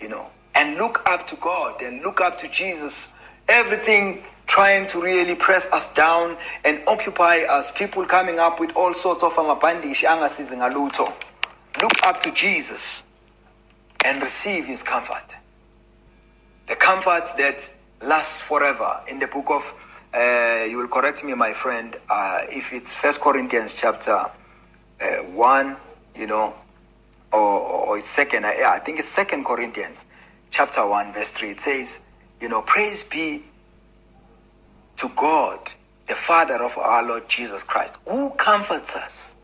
you 0.00 0.08
know, 0.08 0.26
and 0.54 0.76
look 0.76 1.02
up 1.06 1.26
to 1.26 1.36
God 1.36 1.82
and 1.82 2.02
look 2.02 2.20
up 2.20 2.38
to 2.38 2.48
Jesus. 2.48 3.08
Everything 3.48 4.22
trying 4.48 4.88
to 4.88 5.00
really 5.00 5.34
press 5.36 5.70
us 5.72 5.92
down 5.92 6.36
and 6.64 6.80
occupy 6.88 7.42
us. 7.42 7.70
People 7.70 8.04
coming 8.06 8.40
up 8.40 8.58
with 8.58 8.74
all 8.74 8.92
sorts 8.94 9.22
of 9.22 9.32
amabhandishi 9.34 10.06
angasizi 10.06 10.56
ngalutho. 10.56 11.12
Look 11.80 11.92
up 12.04 12.20
to 12.22 12.32
Jesus 12.32 13.04
and 14.04 14.20
receive 14.22 14.66
his 14.66 14.82
comfort. 14.82 15.36
The 16.66 16.74
comfort 16.76 17.24
that 17.36 17.70
lasts 18.02 18.42
forever. 18.42 19.00
In 19.06 19.18
the 19.18 19.26
book 19.26 19.46
of, 19.50 19.74
uh, 20.14 20.64
you 20.68 20.78
will 20.78 20.88
correct 20.88 21.22
me, 21.22 21.34
my 21.34 21.52
friend, 21.52 21.94
uh, 22.08 22.40
if 22.50 22.72
it's 22.72 22.94
First 22.94 23.20
Corinthians 23.20 23.74
chapter 23.74 24.26
uh, 25.00 25.06
1, 25.06 25.76
you 26.16 26.26
know, 26.26 26.54
or, 27.32 27.38
or 27.38 27.98
it's 27.98 28.08
second, 28.08 28.44
uh, 28.44 28.52
yeah, 28.58 28.70
I 28.70 28.78
think 28.78 28.98
it's 28.98 29.08
Second 29.08 29.44
Corinthians 29.44 30.06
chapter 30.50 30.86
1, 30.86 31.12
verse 31.12 31.30
3. 31.30 31.50
It 31.50 31.60
says, 31.60 32.00
you 32.40 32.48
know, 32.48 32.62
praise 32.62 33.04
be 33.04 33.44
to 34.98 35.08
God, 35.16 35.58
the 36.06 36.14
Father 36.14 36.62
of 36.62 36.76
our 36.76 37.02
Lord 37.02 37.28
Jesus 37.28 37.62
Christ, 37.62 37.96
who 38.06 38.30
comforts 38.30 38.96
us 38.96 39.34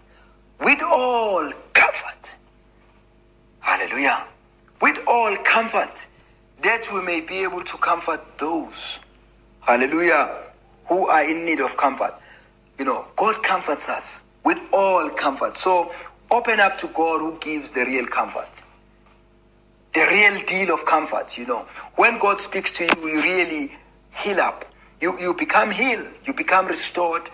with 0.60 0.80
all 0.82 1.52
comfort. 1.72 2.36
Hallelujah. 3.60 4.26
With 4.80 4.98
all 5.06 5.36
comfort, 5.38 6.06
that 6.62 6.86
we 6.92 7.00
may 7.02 7.20
be 7.20 7.42
able 7.42 7.62
to 7.62 7.76
comfort 7.78 8.20
those, 8.38 9.00
hallelujah, 9.60 10.36
who 10.86 11.06
are 11.06 11.24
in 11.24 11.44
need 11.44 11.60
of 11.60 11.76
comfort. 11.76 12.14
You 12.78 12.84
know, 12.84 13.06
God 13.16 13.42
comforts 13.42 13.88
us 13.88 14.22
with 14.44 14.58
all 14.72 15.08
comfort. 15.10 15.56
So 15.56 15.92
open 16.30 16.60
up 16.60 16.78
to 16.78 16.88
God 16.88 17.20
who 17.20 17.38
gives 17.38 17.72
the 17.72 17.84
real 17.84 18.06
comfort. 18.06 18.48
The 19.92 20.06
real 20.10 20.44
deal 20.44 20.74
of 20.74 20.84
comfort, 20.84 21.38
you 21.38 21.46
know. 21.46 21.66
When 21.94 22.18
God 22.18 22.40
speaks 22.40 22.72
to 22.72 22.84
you, 22.84 23.08
you 23.08 23.22
really 23.22 23.72
heal 24.12 24.40
up. 24.40 24.64
You, 25.00 25.18
you 25.18 25.34
become 25.34 25.70
healed. 25.70 26.08
You 26.24 26.32
become 26.32 26.66
restored. 26.66 27.28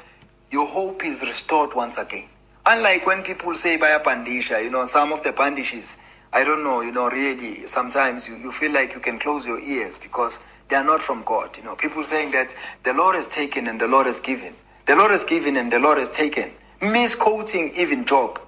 Your 0.51 0.67
hope 0.67 1.05
is 1.05 1.23
restored 1.23 1.75
once 1.75 1.99
again. 1.99 2.29
Unlike 2.67 3.07
when 3.07 3.23
people 3.23 3.55
say 3.55 3.77
by 3.77 3.91
a 3.91 4.01
bandisha, 4.01 4.63
you 4.63 4.71
know, 4.71 4.85
some 4.85 5.13
of 5.13 5.23
the 5.23 5.33
bandishes, 5.33 5.97
I 6.33 6.45
don't 6.45 6.63
know, 6.63 6.81
you 6.81 6.93
know, 6.93 7.09
really, 7.09 7.67
sometimes 7.67 8.29
you, 8.29 8.37
you 8.37 8.53
feel 8.53 8.73
like 8.73 8.95
you 8.95 9.01
can 9.01 9.19
close 9.19 9.47
your 9.47 9.61
ears 9.61 9.99
because 9.99 10.41
they 10.69 10.77
are 10.77 10.85
not 10.85 11.03
from 11.03 11.23
God. 11.25 11.57
You 11.57 11.65
know, 11.65 11.75
people 11.75 12.05
saying 12.05 12.31
that 12.33 12.55
the 12.85 12.93
Lord 12.93 13.17
has 13.17 13.29
taken 13.29 13.67
and 13.67 13.81
the 13.81 13.89
Lord 13.89 14.07
has 14.07 14.21
given. 14.21 14.55
The 14.87 14.95
Lord 14.95 15.11
has 15.11 15.25
given 15.25 15.57
and 15.57 15.71
the 15.71 15.79
Lord 15.79 15.99
has 15.99 16.15
taken. 16.15 16.51
Misquoting 16.81 17.75
even 17.75 18.05
Job. 18.05 18.41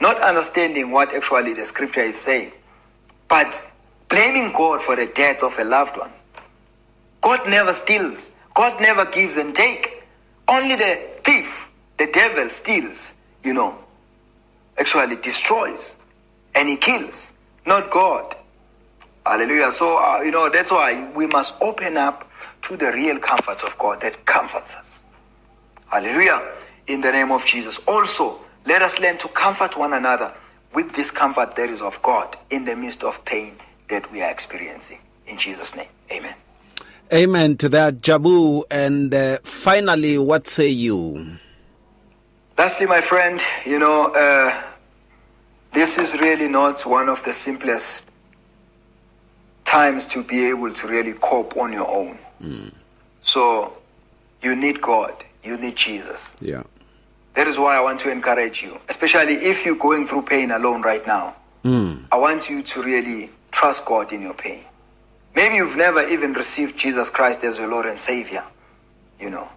Not 0.00 0.20
understanding 0.20 0.90
what 0.90 1.14
actually 1.14 1.52
the 1.52 1.64
scripture 1.64 2.02
is 2.02 2.16
saying. 2.16 2.52
But 3.28 3.62
blaming 4.08 4.52
God 4.52 4.82
for 4.82 4.96
the 4.96 5.06
death 5.06 5.42
of 5.42 5.58
a 5.58 5.64
loved 5.64 5.96
one. 5.96 6.10
God 7.20 7.48
never 7.48 7.72
steals. 7.72 8.32
God 8.54 8.80
never 8.80 9.04
gives 9.06 9.36
and 9.36 9.54
take. 9.54 10.04
Only 10.48 10.76
the 10.76 11.00
thief, 11.22 11.70
the 11.98 12.06
devil 12.06 12.48
steals, 12.50 13.14
you 13.44 13.52
know, 13.52 13.78
actually 14.78 15.16
destroys 15.16 15.96
and 16.54 16.68
he 16.68 16.76
kills, 16.76 17.32
not 17.66 17.90
God. 17.90 18.34
Hallelujah. 19.24 19.70
So, 19.70 19.98
uh, 19.98 20.20
you 20.22 20.30
know, 20.30 20.48
that's 20.48 20.70
why 20.70 21.10
we 21.14 21.26
must 21.26 21.60
open 21.62 21.96
up 21.96 22.28
to 22.62 22.76
the 22.76 22.92
real 22.92 23.18
comfort 23.18 23.62
of 23.62 23.76
God 23.78 24.00
that 24.00 24.24
comforts 24.26 24.74
us. 24.74 25.04
Hallelujah. 25.86 26.42
In 26.86 27.00
the 27.00 27.12
name 27.12 27.30
of 27.30 27.44
Jesus. 27.44 27.78
Also, 27.86 28.38
let 28.66 28.82
us 28.82 28.98
learn 29.00 29.18
to 29.18 29.28
comfort 29.28 29.78
one 29.78 29.92
another 29.92 30.32
with 30.74 30.92
this 30.94 31.10
comfort 31.10 31.54
that 31.56 31.68
is 31.68 31.82
of 31.82 32.00
God 32.02 32.36
in 32.50 32.64
the 32.64 32.74
midst 32.74 33.04
of 33.04 33.24
pain 33.24 33.54
that 33.88 34.10
we 34.10 34.22
are 34.22 34.30
experiencing. 34.30 34.98
In 35.26 35.38
Jesus' 35.38 35.76
name. 35.76 35.88
Amen. 36.10 36.34
Amen 37.12 37.56
to 37.56 37.68
that, 37.70 38.02
Jabu. 38.02 38.64
And 38.70 39.12
uh, 39.12 39.38
finally, 39.42 40.16
what 40.16 40.46
say 40.46 40.68
you? 40.68 41.38
Lastly, 42.56 42.86
my 42.86 43.00
friend, 43.00 43.40
you 43.66 43.78
know, 43.78 44.14
uh, 44.14 44.62
this 45.72 45.98
is 45.98 46.14
really 46.20 46.46
not 46.46 46.86
one 46.86 47.08
of 47.08 47.24
the 47.24 47.32
simplest 47.32 48.04
times 49.64 50.06
to 50.06 50.22
be 50.22 50.46
able 50.46 50.72
to 50.72 50.86
really 50.86 51.14
cope 51.14 51.56
on 51.56 51.72
your 51.72 51.88
own. 51.88 52.18
Mm. 52.42 52.72
So 53.22 53.76
you 54.42 54.54
need 54.54 54.80
God, 54.80 55.12
you 55.42 55.56
need 55.56 55.76
Jesus. 55.76 56.34
Yeah. 56.40 56.62
That 57.34 57.48
is 57.48 57.58
why 57.58 57.76
I 57.76 57.80
want 57.80 57.98
to 58.00 58.10
encourage 58.10 58.62
you, 58.62 58.78
especially 58.88 59.34
if 59.34 59.64
you're 59.64 59.76
going 59.76 60.06
through 60.06 60.22
pain 60.22 60.50
alone 60.50 60.82
right 60.82 61.06
now. 61.06 61.36
Mm. 61.64 62.04
I 62.12 62.16
want 62.16 62.48
you 62.50 62.62
to 62.62 62.82
really 62.82 63.30
trust 63.50 63.84
God 63.84 64.12
in 64.12 64.22
your 64.22 64.34
pain. 64.34 64.64
Maybe 65.34 65.56
you've 65.56 65.76
never 65.76 66.06
even 66.08 66.32
received 66.32 66.76
Jesus 66.76 67.10
Christ 67.10 67.44
as 67.44 67.58
your 67.58 67.68
Lord 67.68 67.86
and 67.86 67.98
Savior. 67.98 68.44
You 69.20 69.30
know, 69.30 69.48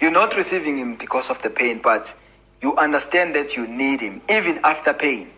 you're 0.00 0.10
not 0.10 0.36
receiving 0.36 0.76
Him 0.76 0.96
because 0.96 1.30
of 1.30 1.40
the 1.42 1.50
pain, 1.50 1.80
but 1.82 2.14
you 2.60 2.76
understand 2.76 3.34
that 3.34 3.56
you 3.56 3.66
need 3.66 4.00
Him. 4.00 4.20
Even 4.28 4.60
after 4.64 4.92
pain, 4.92 5.30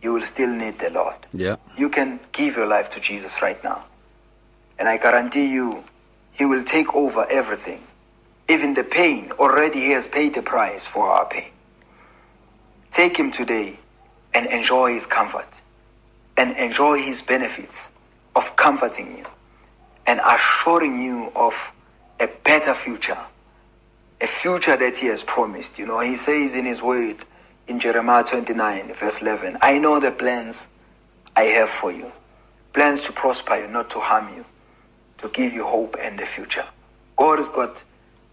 you 0.00 0.12
will 0.12 0.22
still 0.22 0.48
need 0.48 0.78
the 0.78 0.90
Lord. 0.90 1.14
Yeah. 1.32 1.56
You 1.76 1.88
can 1.88 2.20
give 2.32 2.56
your 2.56 2.66
life 2.66 2.90
to 2.90 3.00
Jesus 3.00 3.42
right 3.42 3.62
now. 3.62 3.84
And 4.78 4.88
I 4.88 4.96
guarantee 4.96 5.46
you, 5.46 5.84
He 6.32 6.44
will 6.44 6.64
take 6.64 6.94
over 6.94 7.26
everything. 7.30 7.82
Even 8.48 8.74
the 8.74 8.84
pain, 8.84 9.30
already 9.38 9.80
He 9.80 9.90
has 9.90 10.08
paid 10.08 10.34
the 10.34 10.42
price 10.42 10.86
for 10.86 11.08
our 11.08 11.26
pain. 11.26 11.50
Take 12.90 13.16
Him 13.16 13.30
today 13.30 13.78
and 14.34 14.46
enjoy 14.46 14.94
His 14.94 15.06
comfort 15.06 15.60
and 16.36 16.56
enjoy 16.56 17.00
His 17.02 17.22
benefits 17.22 17.92
of 18.34 18.56
comforting 18.56 19.18
you 19.18 19.26
and 20.06 20.20
assuring 20.24 21.02
you 21.02 21.30
of 21.34 21.72
a 22.20 22.28
better 22.44 22.74
future, 22.74 23.18
a 24.20 24.26
future 24.26 24.76
that 24.76 24.96
He 24.96 25.06
has 25.06 25.24
promised. 25.24 25.78
You 25.78 25.86
know, 25.86 26.00
He 26.00 26.16
says 26.16 26.54
in 26.54 26.64
His 26.64 26.82
word 26.82 27.16
in 27.68 27.78
Jeremiah 27.78 28.24
29, 28.24 28.92
verse 28.94 29.20
11, 29.22 29.58
I 29.60 29.78
know 29.78 30.00
the 30.00 30.10
plans 30.10 30.68
I 31.36 31.42
have 31.44 31.68
for 31.68 31.92
you 31.92 32.12
plans 32.72 33.04
to 33.06 33.12
prosper 33.12 33.56
you, 33.56 33.68
not 33.68 33.90
to 33.90 34.00
harm 34.00 34.34
you, 34.34 34.44
to 35.18 35.28
give 35.28 35.52
you 35.52 35.64
hope 35.64 35.96
and 36.00 36.18
the 36.18 36.26
future. 36.26 36.64
God 37.16 37.38
has 37.38 37.48
got 37.48 37.84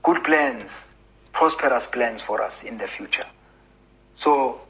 good 0.04 0.24
plans, 0.24 0.88
prosperous 1.34 1.86
plans 1.86 2.22
for 2.22 2.41
us 2.41 2.64
in 2.64 2.78
the 2.78 2.88
future. 2.88 3.26
So, 4.14 4.62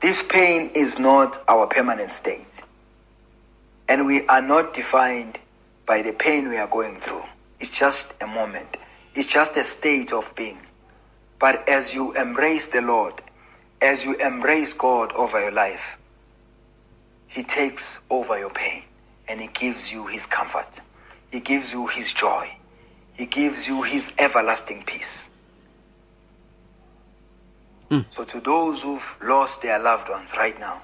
this 0.00 0.22
pain 0.22 0.70
is 0.74 0.98
not 0.98 1.42
our 1.48 1.66
permanent 1.66 2.12
state. 2.12 2.60
And 3.88 4.06
we 4.06 4.26
are 4.26 4.42
not 4.42 4.74
defined 4.74 5.38
by 5.86 6.02
the 6.02 6.12
pain 6.12 6.48
we 6.48 6.56
are 6.56 6.66
going 6.66 6.98
through. 6.98 7.22
It's 7.60 7.76
just 7.76 8.12
a 8.20 8.26
moment, 8.26 8.76
it's 9.14 9.32
just 9.32 9.56
a 9.56 9.64
state 9.64 10.12
of 10.12 10.32
being. 10.34 10.58
But 11.38 11.68
as 11.68 11.94
you 11.94 12.12
embrace 12.14 12.68
the 12.68 12.80
Lord, 12.80 13.14
as 13.80 14.04
you 14.04 14.14
embrace 14.16 14.72
God 14.72 15.12
over 15.12 15.40
your 15.40 15.50
life, 15.52 15.98
He 17.28 17.42
takes 17.42 18.00
over 18.10 18.38
your 18.38 18.50
pain 18.50 18.82
and 19.28 19.40
He 19.40 19.48
gives 19.48 19.92
you 19.92 20.06
His 20.06 20.26
comfort. 20.26 20.80
He 21.30 21.40
gives 21.40 21.72
you 21.72 21.86
His 21.86 22.12
joy. 22.12 22.50
He 23.14 23.26
gives 23.26 23.68
you 23.68 23.82
His 23.82 24.12
everlasting 24.18 24.82
peace. 24.86 25.28
Hmm. 27.90 28.00
So, 28.10 28.24
to 28.24 28.40
those 28.40 28.82
who've 28.82 29.16
lost 29.22 29.62
their 29.62 29.78
loved 29.78 30.08
ones 30.08 30.34
right 30.36 30.58
now, 30.58 30.82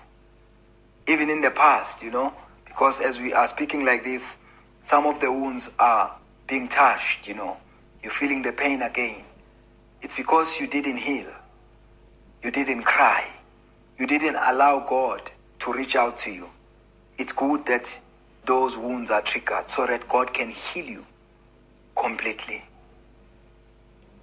even 1.09 1.31
in 1.31 1.41
the 1.41 1.51
past, 1.51 2.03
you 2.03 2.11
know, 2.11 2.33
because 2.73 3.03
as 3.03 3.21
we 3.21 3.35
are 3.35 3.47
speaking 3.47 3.85
like 3.85 4.03
this, 4.03 4.39
some 4.83 5.07
of 5.07 5.21
the 5.21 5.31
wounds 5.31 5.71
are 5.79 6.17
being 6.47 6.69
touched, 6.69 7.29
you 7.29 7.35
know, 7.35 7.59
you're 8.03 8.11
feeling 8.11 8.41
the 8.41 8.51
pain 8.51 8.81
again. 8.81 9.23
It's 10.01 10.17
because 10.17 10.59
you 10.59 10.67
didn't 10.67 10.97
heal, 10.97 11.31
you 12.43 12.51
didn't 12.51 12.85
cry, 12.85 13.29
you 13.99 14.07
didn't 14.07 14.37
allow 14.37 14.87
God 14.89 15.31
to 15.61 15.73
reach 15.73 15.97
out 15.97 16.17
to 16.19 16.33
you. 16.33 16.49
It's 17.19 17.33
good 17.33 17.67
that 17.67 18.01
those 18.47 18.79
wounds 18.79 19.11
are 19.11 19.21
triggered 19.21 19.69
so 19.69 19.87
that 19.87 20.09
God 20.09 20.33
can 20.33 20.49
heal 20.49 20.87
you 20.87 21.07
completely. 21.95 22.65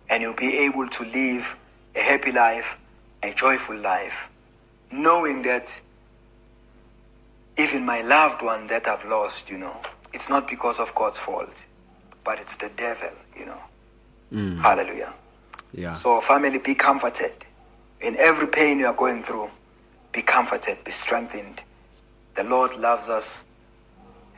And 0.09 0.23
you'll 0.23 0.33
be 0.33 0.57
able 0.57 0.89
to 0.89 1.03
live 1.03 1.55
a 1.95 1.99
happy 1.99 2.31
life, 2.31 2.79
a 3.21 3.31
joyful 3.31 3.77
life, 3.77 4.31
knowing 4.91 5.43
that 5.43 5.79
even 7.59 7.85
my 7.85 8.01
loved 8.01 8.41
one 8.41 8.67
that 8.67 8.87
I've 8.87 9.03
lost, 9.05 9.49
you 9.49 9.57
know, 9.57 9.75
it's 10.13 10.29
not 10.29 10.47
because 10.47 10.79
of 10.79 10.95
God's 10.95 11.19
fault, 11.19 11.65
but 12.23 12.39
it's 12.39 12.55
the 12.55 12.69
devil, 12.69 13.11
you 13.37 13.45
know. 13.45 13.61
Mm. 14.33 14.61
Hallelujah. 14.61 15.13
Yeah. 15.73 15.95
So, 15.97 16.21
family, 16.21 16.57
be 16.57 16.73
comforted. 16.73 17.33
In 17.99 18.15
every 18.15 18.47
pain 18.47 18.79
you 18.79 18.87
are 18.87 18.93
going 18.93 19.23
through, 19.23 19.49
be 20.13 20.21
comforted, 20.21 20.83
be 20.85 20.91
strengthened. 20.91 21.61
The 22.35 22.43
Lord 22.43 22.77
loves 22.77 23.09
us, 23.09 23.43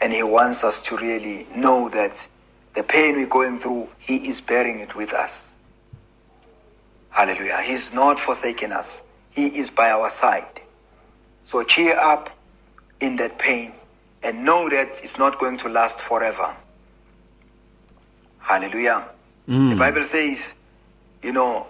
and 0.01 0.11
He 0.11 0.23
wants 0.23 0.63
us 0.63 0.81
to 0.83 0.97
really 0.97 1.45
know 1.55 1.89
that 1.89 2.27
the 2.73 2.81
pain 2.83 3.15
we're 3.15 3.27
going 3.27 3.59
through, 3.59 3.87
He 3.99 4.27
is 4.27 4.41
bearing 4.41 4.79
it 4.79 4.95
with 4.95 5.13
us. 5.13 5.47
Hallelujah. 7.11 7.61
He's 7.61 7.93
not 7.93 8.17
forsaken 8.17 8.71
us. 8.71 9.03
He 9.29 9.45
is 9.45 9.69
by 9.69 9.91
our 9.91 10.09
side. 10.09 10.61
So 11.43 11.63
cheer 11.63 11.99
up 11.99 12.29
in 13.01 13.15
that 13.17 13.37
pain 13.37 13.73
and 14.23 14.45
know 14.45 14.69
that 14.69 15.01
it's 15.03 15.17
not 15.17 15.39
going 15.39 15.57
to 15.57 15.69
last 15.69 15.99
forever. 16.01 16.55
Hallelujah. 18.39 19.09
Mm. 19.49 19.71
The 19.71 19.75
Bible 19.75 20.03
says, 20.03 20.53
you 21.21 21.31
know, 21.31 21.67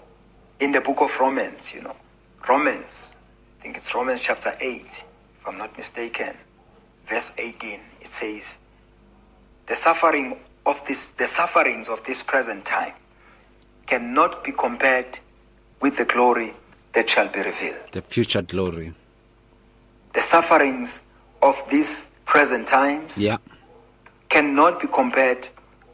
in 0.60 0.72
the 0.72 0.82
book 0.82 1.02
of 1.02 1.18
Romans, 1.20 1.74
you 1.74 1.82
know, 1.82 1.96
Romans, 2.48 3.10
I 3.60 3.64
think 3.64 3.78
it's 3.78 3.96
Romans 3.96 4.22
chapter 4.22 4.54
8, 4.60 4.82
if 4.84 5.06
I'm 5.48 5.58
not 5.58 5.76
mistaken, 5.78 6.36
verse 7.08 7.32
18, 7.38 7.80
it 8.02 8.08
says, 8.08 8.58
the 9.68 9.76
suffering 9.76 10.38
of 10.66 10.86
this, 10.88 11.12
the 11.12 11.28
sufferings 11.28 11.88
of 11.90 12.04
this 12.04 12.22
present 12.22 12.66
time 12.66 12.94
cannot 13.88 14.44
be 14.44 14.52
compared 14.52 15.20
with 15.82 15.98
the 15.98 16.06
glory 16.06 16.54
that 16.94 17.10
shall 17.10 17.28
be 17.28 17.42
revealed. 17.42 17.92
The 17.92 18.02
future 18.02 18.42
glory. 18.42 18.94
The 20.14 20.22
sufferings 20.22 21.04
of 21.42 21.58
these 21.70 22.08
present 22.26 22.68
times 22.68 23.18
Yeah. 23.18 23.38
cannot 24.30 24.80
be 24.82 24.88
compared 24.88 25.48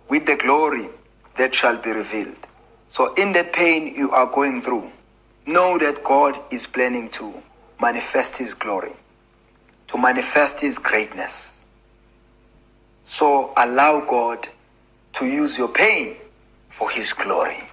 with 0.10 0.26
the 0.26 0.36
glory 0.36 0.90
that 1.38 1.54
shall 1.54 1.78
be 1.78 1.92
revealed. 1.92 2.48
So, 2.90 3.14
in 3.16 3.34
the 3.34 3.44
pain 3.44 3.94
you 3.96 4.12
are 4.12 4.26
going 4.26 4.62
through, 4.62 4.92
know 5.46 5.78
that 5.78 6.04
God 6.04 6.40
is 6.52 6.68
planning 6.68 7.10
to 7.12 7.34
manifest 7.82 8.38
His 8.38 8.54
glory, 8.54 8.94
to 9.88 9.98
manifest 9.98 10.62
His 10.62 10.78
greatness. 10.78 11.52
So, 13.06 13.54
allow 13.58 14.02
God 14.02 14.48
to 15.14 15.26
use 15.26 15.58
your 15.58 15.70
pain 15.70 16.16
for 16.70 16.90
His 16.90 17.14
glory. 17.14 17.64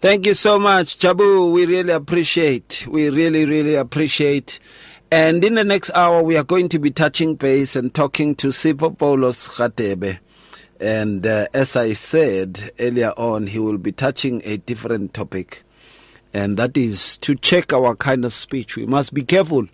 Thank 0.00 0.26
you 0.26 0.34
so 0.34 0.58
much, 0.58 0.98
Jabu. 0.98 1.52
We 1.52 1.64
really 1.64 1.92
appreciate. 1.92 2.86
We 2.88 3.08
really, 3.08 3.44
really 3.44 3.76
appreciate. 3.76 4.58
And 5.12 5.44
in 5.44 5.56
the 5.56 5.62
next 5.62 5.90
hour, 5.90 6.22
we 6.22 6.38
are 6.38 6.42
going 6.42 6.70
to 6.70 6.78
be 6.78 6.90
touching 6.90 7.34
base 7.34 7.76
and 7.76 7.92
talking 7.92 8.34
to 8.36 8.46
Sipho 8.46 8.96
Paulos 8.96 9.46
Khatebe. 9.46 10.18
And 10.80 11.26
uh, 11.26 11.48
as 11.52 11.76
I 11.76 11.92
said 11.92 12.72
earlier 12.80 13.12
on, 13.18 13.48
he 13.48 13.58
will 13.58 13.76
be 13.76 13.92
touching 13.92 14.40
a 14.46 14.56
different 14.56 15.12
topic. 15.12 15.64
And 16.32 16.56
that 16.56 16.78
is 16.78 17.18
to 17.18 17.34
check 17.34 17.74
our 17.74 17.94
kind 17.94 18.24
of 18.24 18.32
speech. 18.32 18.74
We 18.74 18.86
must 18.86 19.12
be 19.12 19.22
careful 19.22 19.66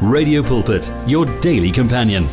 Radio 0.00 0.42
Pulpit, 0.42 0.90
your 1.06 1.26
daily 1.40 1.70
companion. 1.70 2.26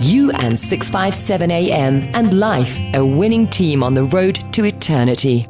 You 0.00 0.30
and 0.30 0.56
657 0.56 1.50
AM 1.50 2.08
and 2.14 2.38
life, 2.38 2.78
a 2.94 3.04
winning 3.04 3.48
team 3.48 3.82
on 3.82 3.94
the 3.94 4.04
road 4.04 4.36
to 4.52 4.64
eternity. 4.64 5.48